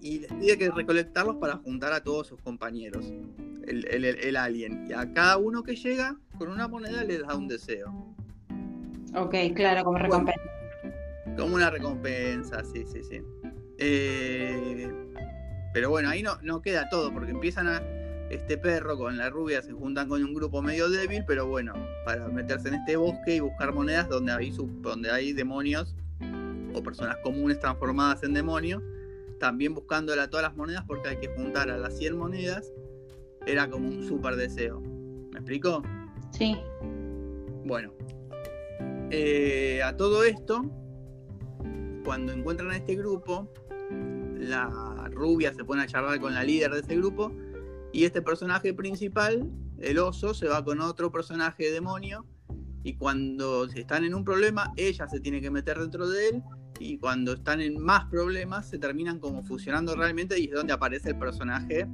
[0.00, 3.12] y les pide que recolectarlos para juntar a todos sus compañeros,
[3.64, 4.86] el, alien.
[4.88, 8.14] Y a cada uno que llega con una moneda les da un deseo.
[9.14, 10.40] Ok, claro, como recompensa.
[11.38, 13.22] como una recompensa, sí, sí, sí.
[13.78, 14.90] Eh,
[15.72, 17.82] pero bueno, ahí no, no queda todo, porque empiezan a
[18.30, 21.74] este perro con la rubia se juntan con un grupo medio débil, pero bueno,
[22.06, 24.50] para meterse en este bosque y buscar monedas donde hay,
[24.80, 25.94] donde hay demonios
[26.74, 28.82] o personas comunes transformadas en demonios,
[29.38, 32.72] también buscándole a todas las monedas porque hay que juntar a las 100 monedas
[33.46, 34.80] era como un super deseo.
[34.80, 35.82] ¿Me explico?
[36.30, 36.56] Sí.
[37.64, 37.92] Bueno,
[39.10, 40.64] eh, a todo esto,
[42.04, 43.52] cuando encuentran a este grupo,
[44.48, 47.32] la rubia se pone a charlar con la líder de ese grupo
[47.92, 52.26] y este personaje principal, el oso, se va con otro personaje demonio
[52.84, 56.42] y cuando están en un problema, ella se tiene que meter dentro de él
[56.80, 61.10] y cuando están en más problemas se terminan como fusionando realmente y es donde aparece
[61.10, 61.86] el personaje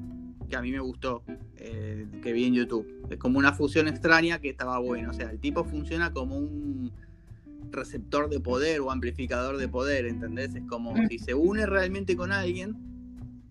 [0.48, 1.22] que a mí me gustó,
[1.56, 2.86] eh, que vi en YouTube.
[3.10, 5.10] Es como una fusión extraña que estaba bueno.
[5.10, 6.90] O sea, el tipo funciona como un
[7.70, 10.54] receptor de poder o amplificador de poder, ¿entendés?
[10.54, 11.08] Es como Mm.
[11.08, 12.76] si se une realmente con alguien,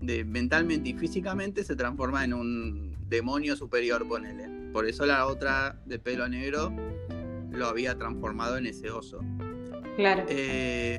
[0.01, 4.47] de, mentalmente y físicamente, se transforma en un demonio superior, ponele.
[4.72, 6.72] Por eso la otra de pelo negro
[7.51, 9.20] lo había transformado en ese oso.
[9.95, 10.26] Claro.
[10.30, 10.97] Eh,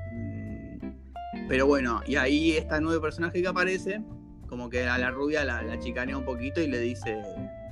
[1.48, 4.02] pero bueno, y ahí este nuevo personaje que aparece,
[4.48, 7.22] como que a la rubia la, la chicanea un poquito y le dice,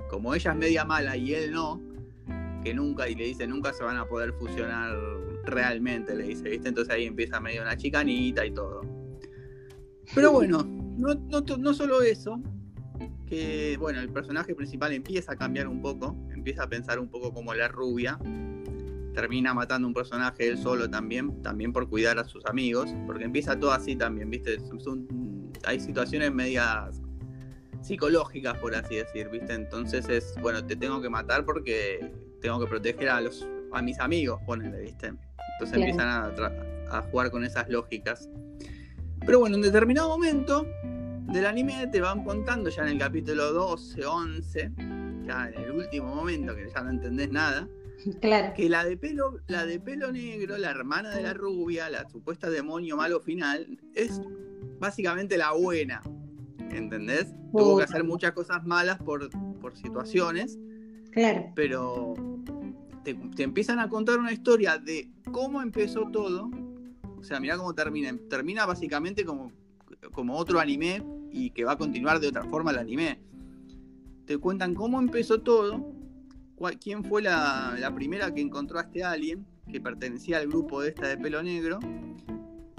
[0.08, 1.80] como ella es media mala y él no,
[2.62, 4.96] que nunca, y le dice, nunca se van a poder fusionar
[5.46, 6.68] realmente, le dice, ¿viste?
[6.68, 8.82] Entonces ahí empieza medio una chicanita y todo.
[10.14, 10.64] Pero bueno,
[10.96, 11.14] no,
[11.58, 12.40] no, solo eso,
[13.26, 17.32] que bueno, el personaje principal empieza a cambiar un poco, empieza a pensar un poco
[17.32, 18.18] como la rubia,
[19.14, 23.58] termina matando un personaje él solo también, también por cuidar a sus amigos, porque empieza
[23.58, 24.58] todo así también, ¿viste?
[25.64, 27.00] Hay situaciones medias
[27.82, 29.54] psicológicas, por así decir, ¿viste?
[29.54, 33.98] Entonces es, bueno, te tengo que matar porque tengo que proteger a los a mis
[34.00, 35.12] amigos, ponele, ¿viste?
[35.54, 38.28] Entonces empiezan a, a jugar con esas lógicas.
[39.24, 40.66] Pero bueno, en determinado momento
[41.32, 44.72] del anime te van contando ya en el capítulo 12, 11,
[45.26, 47.68] ya en el último momento que ya no entendés nada,
[48.20, 48.52] Claro.
[48.54, 52.50] que la de pelo, la de pelo negro, la hermana de la rubia, la supuesta
[52.50, 54.20] demonio malo final, es
[54.78, 56.02] básicamente la buena.
[56.70, 57.26] ¿Entendés?
[57.52, 60.58] Tuvo que hacer muchas cosas malas por, por situaciones,
[61.10, 61.50] Claro.
[61.54, 62.14] pero
[63.14, 66.50] te, empiezan a contar una historia de cómo empezó todo.
[67.18, 68.16] O sea, mira cómo termina.
[68.28, 69.52] Termina básicamente como,
[70.12, 73.20] como otro anime y que va a continuar de otra forma el anime.
[74.24, 75.92] Te cuentan cómo empezó todo,
[76.80, 80.88] quién fue la, la primera que encontró a este alien, que pertenecía al grupo de
[80.88, 81.78] esta de pelo negro,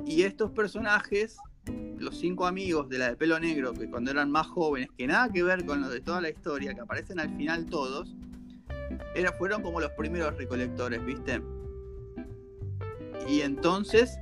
[0.06, 1.38] y estos personajes,
[1.98, 5.30] los cinco amigos de la de pelo negro, que cuando eran más jóvenes, que nada
[5.30, 8.14] que ver con los de toda la historia, que aparecen al final todos,
[9.16, 11.42] era, fueron como los primeros recolectores, ¿viste?
[13.28, 14.18] Y entonces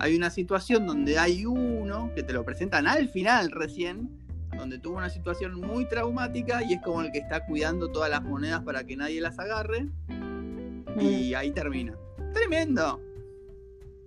[0.00, 4.10] hay una situación donde hay uno, que te lo presentan al final recién,
[4.56, 8.22] donde tuvo una situación muy traumática y es como el que está cuidando todas las
[8.22, 9.84] monedas para que nadie las agarre.
[10.08, 11.00] Mm.
[11.00, 11.96] Y ahí termina.
[12.32, 13.00] Tremendo.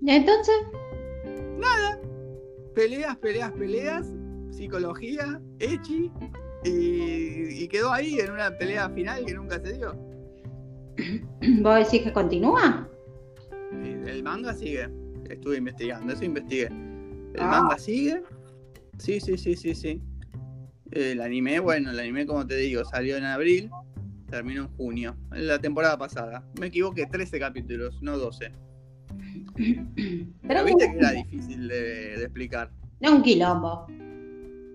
[0.01, 0.55] ¿Y entonces?
[2.75, 4.07] Peleas, peleas, peleas,
[4.51, 6.11] psicología, echi.
[6.65, 9.95] Y, y quedó ahí en una pelea final que nunca se dio.
[11.61, 12.87] ¿Vos decís que continúa?
[13.71, 14.89] El manga sigue.
[15.29, 16.67] Estuve investigando, eso investigué.
[16.67, 17.47] El Ah.
[17.61, 18.21] manga sigue.
[18.97, 20.01] Sí, sí, sí, sí, sí.
[20.91, 23.69] El anime, bueno, el anime, como te digo, salió en abril,
[24.29, 26.45] terminó en junio, en la temporada pasada.
[26.59, 28.51] Me equivoqué, 13 capítulos, no 12.
[29.55, 32.71] Pero Pero viste que era difícil de, de explicar.
[33.01, 33.87] no un quilombo.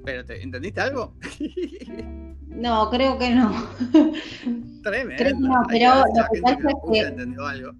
[0.05, 1.14] Pero, ¿te, ¿entendiste algo?
[2.51, 3.51] No, creo que no.
[4.82, 5.14] Tremendo.
[5.16, 7.72] Creo que no, pero lo que pasa es que- algo.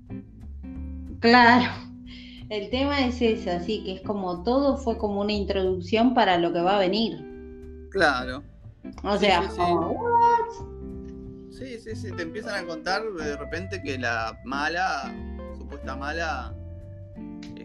[1.20, 1.70] Claro.
[2.48, 6.52] El tema es ese, así que es como todo fue como una introducción para lo
[6.52, 7.22] que va a venir.
[7.90, 8.42] Claro.
[9.02, 9.56] O Sí, sea, sí, sí.
[9.58, 9.98] como,
[11.50, 15.14] Sí, sí, sí, te empiezan a contar de repente que la mala,
[15.58, 16.54] supuesta mala,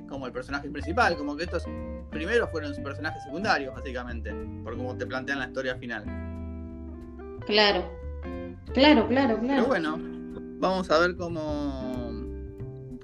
[0.08, 1.64] como el personaje principal, como que estos
[2.12, 4.34] primeros fueron personajes secundarios, básicamente,
[4.64, 6.04] por cómo te plantean la historia final.
[7.46, 7.84] claro.
[8.74, 9.68] Claro, claro, Pero claro.
[9.68, 9.98] bueno,
[10.60, 12.12] vamos a ver cómo,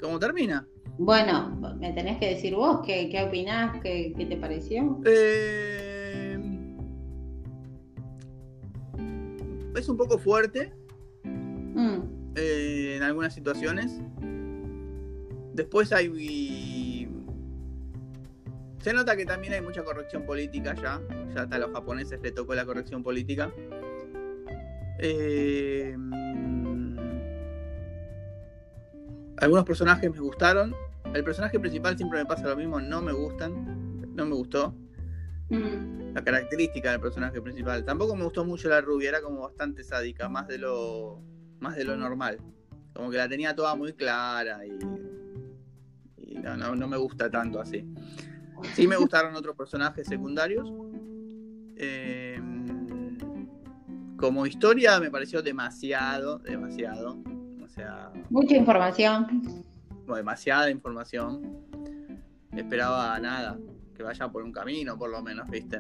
[0.01, 0.67] cómo termina.
[0.97, 4.99] Bueno, me tenés que decir vos qué, qué opinás, qué, qué te pareció.
[5.05, 6.37] Eh,
[9.75, 10.73] es un poco fuerte
[11.23, 14.01] Mm, eh, en algunas situaciones.
[15.53, 16.09] Después hay.
[18.81, 20.99] Se nota que también hay mucha corrección política ya.
[21.35, 23.51] Ya hasta a los japoneses le tocó la corrección política.
[24.99, 25.95] Eh,
[29.37, 30.75] algunos personajes me gustaron.
[31.13, 34.15] El personaje principal siempre me pasa lo mismo, no me gustan.
[34.15, 34.73] No me gustó.
[35.49, 37.85] mm, La característica del personaje principal.
[37.85, 41.21] Tampoco me gustó mucho la rubia, era como bastante sádica, más de lo.
[41.59, 42.39] más de lo normal.
[42.93, 44.71] Como que la tenía toda muy clara y.
[46.17, 47.85] y no, no, no me gusta tanto así.
[48.75, 50.71] Sí me gustaron otros personajes secundarios.
[51.75, 52.39] Eh,
[54.17, 57.17] como historia me pareció demasiado, demasiado.
[57.63, 59.41] O sea, Mucha información.
[60.05, 61.41] como demasiada información.
[62.55, 63.57] Esperaba nada,
[63.95, 65.79] que vaya por un camino, por lo menos, ¿viste?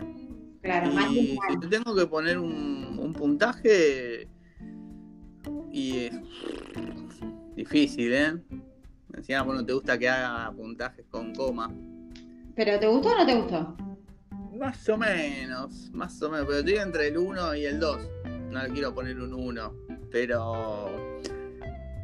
[0.61, 4.27] Claro, Y si te tengo que poner un, un puntaje,
[5.71, 6.13] y es
[7.55, 8.41] difícil, ¿eh?
[9.13, 11.71] Encima, bueno, te gusta que haga puntajes con coma.
[12.55, 13.75] ¿Pero te gustó o no te gustó?
[14.59, 18.09] Más o menos, más o menos, pero estoy entre el 1 y el 2.
[18.51, 19.73] No le quiero poner un 1,
[20.11, 20.89] pero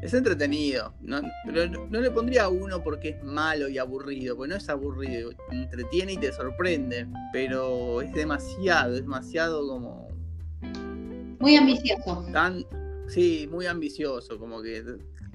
[0.02, 0.94] es entretenido.
[1.02, 5.32] No, pero no, le pondría 1 porque es malo y aburrido, porque no es aburrido,
[5.52, 10.08] entretiene y te sorprende, pero es demasiado, es demasiado como
[11.40, 12.26] Muy ambicioso.
[12.32, 12.66] tan,
[13.08, 14.84] sí, muy ambicioso, como que,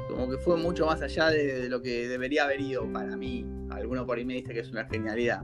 [0.09, 3.47] como que fue mucho más allá de, de lo que debería haber ido para mí.
[3.71, 5.43] Alguno por ahí me dice que es una genialidad.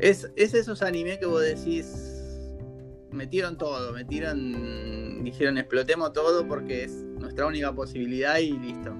[0.00, 2.14] Es, es esos animes que vos decís,
[3.14, 8.94] metieron todo, metieron, dijeron explotemos todo porque es nuestra única posibilidad y listo.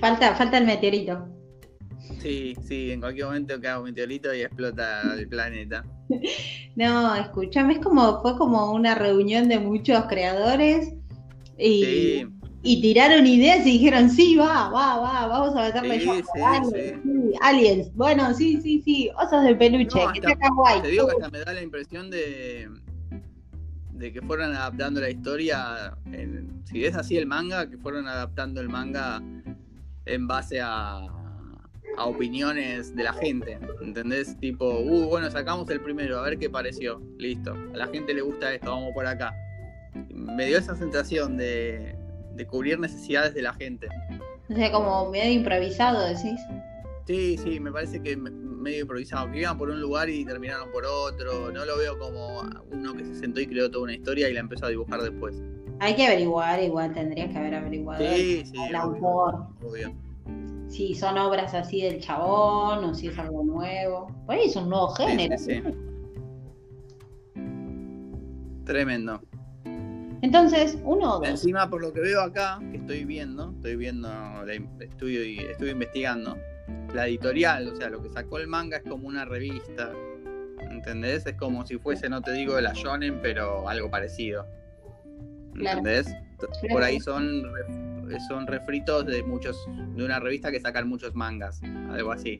[0.00, 1.28] Falta, falta el meteorito.
[2.20, 5.84] Sí, sí, en cualquier momento cae un meteorito y explota el planeta.
[6.76, 10.92] No, escúchame, es como, fue como una reunión de muchos creadores
[11.56, 12.26] y, Sí,
[12.66, 17.00] y tiraron ideas y dijeron, sí, va, va, va, vamos a meterle Sí, sí, dale,
[17.02, 20.80] sí, aliens, bueno, sí, sí, sí, osos de peluche, No, que está guay.
[20.80, 22.68] Te digo que hasta me da la impresión de,
[23.92, 25.94] de que fueron adaptando la historia.
[26.06, 29.22] en- si es así el manga, que fueron adaptando el manga
[30.06, 31.00] en base a,
[31.98, 33.58] a opiniones de la gente.
[33.82, 34.36] ¿Entendés?
[34.40, 37.02] Tipo, uh, bueno, sacamos el primero, a ver qué pareció.
[37.18, 37.52] Listo.
[37.74, 39.34] A la gente le gusta esto, vamos por acá.
[40.08, 41.94] Me dio esa sensación de,
[42.34, 43.88] de cubrir necesidades de la gente.
[44.50, 46.40] O sea, como medio improvisado, decís.
[47.06, 50.70] Sí, sí, me parece que me- medio improvisado, que iban por un lugar y terminaron
[50.72, 51.50] por otro.
[51.52, 54.40] No lo veo como uno que se sentó y creó toda una historia y la
[54.40, 55.36] empezó a dibujar después.
[55.80, 59.92] Hay que averiguar, igual tendrías que haber averiguado Sí, sí, el autor, obvio.
[60.68, 64.06] si son obras así del chabón o si es algo nuevo.
[64.24, 65.36] Por ahí es un nuevo género.
[65.36, 65.62] sí, sí.
[68.64, 69.20] Tremendo.
[70.24, 71.28] Entonces, uno o dos.
[71.28, 75.38] Encima, por lo que veo acá, que estoy viendo, estoy viendo, la in- estudio y
[75.40, 76.38] estoy investigando,
[76.94, 79.92] la editorial, o sea, lo que sacó el manga es como una revista.
[80.70, 81.26] ¿Entendés?
[81.26, 84.46] Es como si fuese, no te digo de la Shonen, pero algo parecido.
[85.56, 86.06] ¿Entendés?
[86.38, 86.54] Claro.
[86.70, 87.42] Por ahí son,
[88.28, 89.62] son refritos de muchos,
[89.94, 91.60] de una revista que sacan muchos mangas,
[91.90, 92.38] algo así.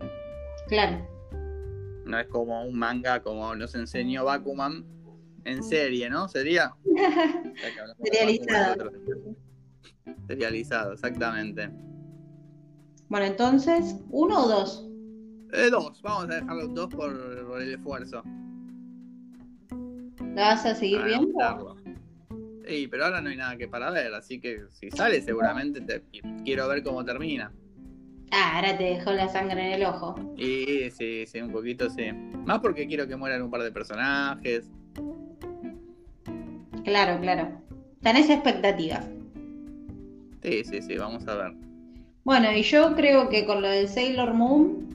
[0.68, 1.06] Claro.
[2.06, 4.86] No es como un manga como nos enseñó Bakuman
[5.44, 6.28] en serie, ¿no?
[6.28, 6.74] ¿Sería?
[8.02, 8.92] Serializado.
[10.26, 11.70] Serializado, exactamente.
[13.08, 14.88] Bueno, entonces, uno o dos.
[15.52, 18.22] Eh, dos, vamos a dejarlo dos por, por el esfuerzo.
[20.34, 21.76] ¿La vas a seguir para viendo?
[22.66, 26.02] Sí, pero ahora no hay nada que para ver, así que si sale seguramente te,
[26.44, 27.52] quiero ver cómo termina.
[28.32, 30.14] Ah, ahora te dejó la sangre en el ojo.
[30.36, 32.10] Y sí, sí, un poquito sí.
[32.12, 34.70] Más porque quiero que mueran un par de personajes.
[36.84, 37.48] Claro, claro.
[38.02, 39.06] Tenés expectativas.
[40.42, 41.52] Sí, sí, sí, vamos a ver.
[42.24, 44.88] Bueno, y yo creo que con lo de Sailor Moon,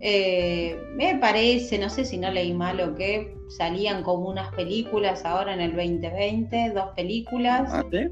[0.00, 5.24] eh, me parece, no sé si no leí mal o qué, salían como unas películas
[5.24, 7.70] ahora en el 2020, dos películas.
[7.72, 8.08] ¿Ah, sí?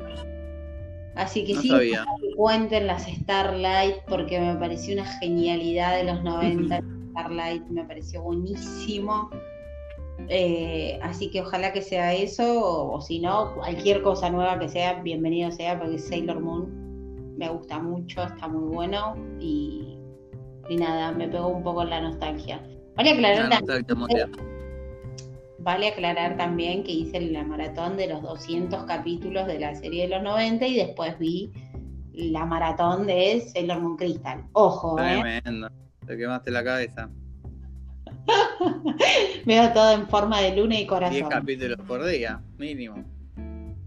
[1.16, 2.06] Así que No sí, sabía.
[2.36, 6.80] cuenten las Starlight, porque me pareció una genialidad de los 90.
[7.10, 9.30] Starlight me pareció buenísimo.
[10.28, 14.68] Eh, así que ojalá que sea eso, o, o si no, cualquier cosa nueva que
[14.68, 19.98] sea, bienvenido sea, porque Sailor Moon me gusta mucho, está muy bueno y,
[20.68, 22.62] y nada, me pegó un poco la nostalgia.
[22.96, 24.30] Vale aclarar, Una tam- nostalgia mundial.
[25.60, 30.08] vale aclarar también que hice la maratón de los 200 capítulos de la serie de
[30.16, 31.50] los 90 y después vi
[32.12, 34.44] la maratón de Sailor Moon Crystal.
[34.52, 35.20] Ojo, ¿eh?
[35.42, 35.68] Tremendo.
[36.06, 37.08] Te quemaste la cabeza.
[39.46, 41.28] Veo todo en forma de luna y 10 corazón.
[41.28, 43.04] capítulos por día, mínimo.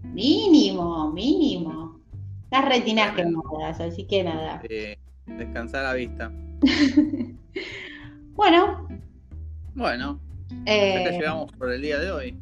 [0.02, 2.00] Mínimo, mínimo.
[2.50, 3.42] Las retinas Tremendo.
[3.42, 4.60] quemadas, así que nada.
[4.68, 6.32] Eh, descansar la vista.
[8.34, 8.88] Bueno,
[9.74, 10.18] Bueno,
[10.66, 12.36] eh, acá llegamos por el día de hoy.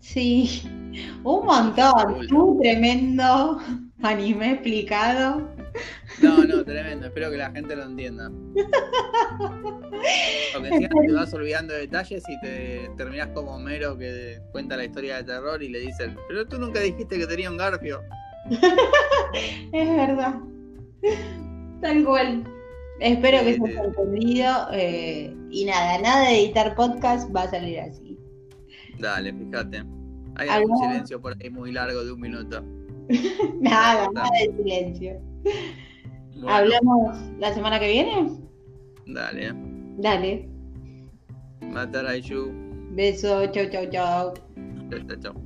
[0.00, 0.62] sí,
[1.24, 2.26] un montón.
[2.34, 3.58] Un tremendo
[4.02, 5.48] anime explicado.
[6.20, 7.06] No, no, tremendo.
[7.06, 8.30] Espero que la gente lo entienda.
[10.52, 14.84] Porque encima te vas olvidando de detalles y te terminás como Homero que cuenta la
[14.84, 18.02] historia de terror y le dicen, pero tú nunca dijiste que tenía un garfio.
[19.72, 20.34] Es verdad.
[21.80, 22.44] Tal cual.
[23.00, 24.68] Espero que se haya entendido.
[24.72, 28.18] eh, y nada, nada de editar podcast va a salir así.
[28.98, 29.82] Dale, fíjate.
[30.36, 32.64] Hay algún silencio por ahí muy largo de un minuto.
[33.60, 35.20] nada, nada de silencio.
[36.48, 38.38] ¿Hablamos la semana que viene?
[39.06, 39.52] Dale.
[39.98, 40.48] Dale.
[41.60, 42.14] Matar a
[42.94, 44.34] Beso, chau, chau, chau.
[44.90, 45.41] Chau, chau, chau.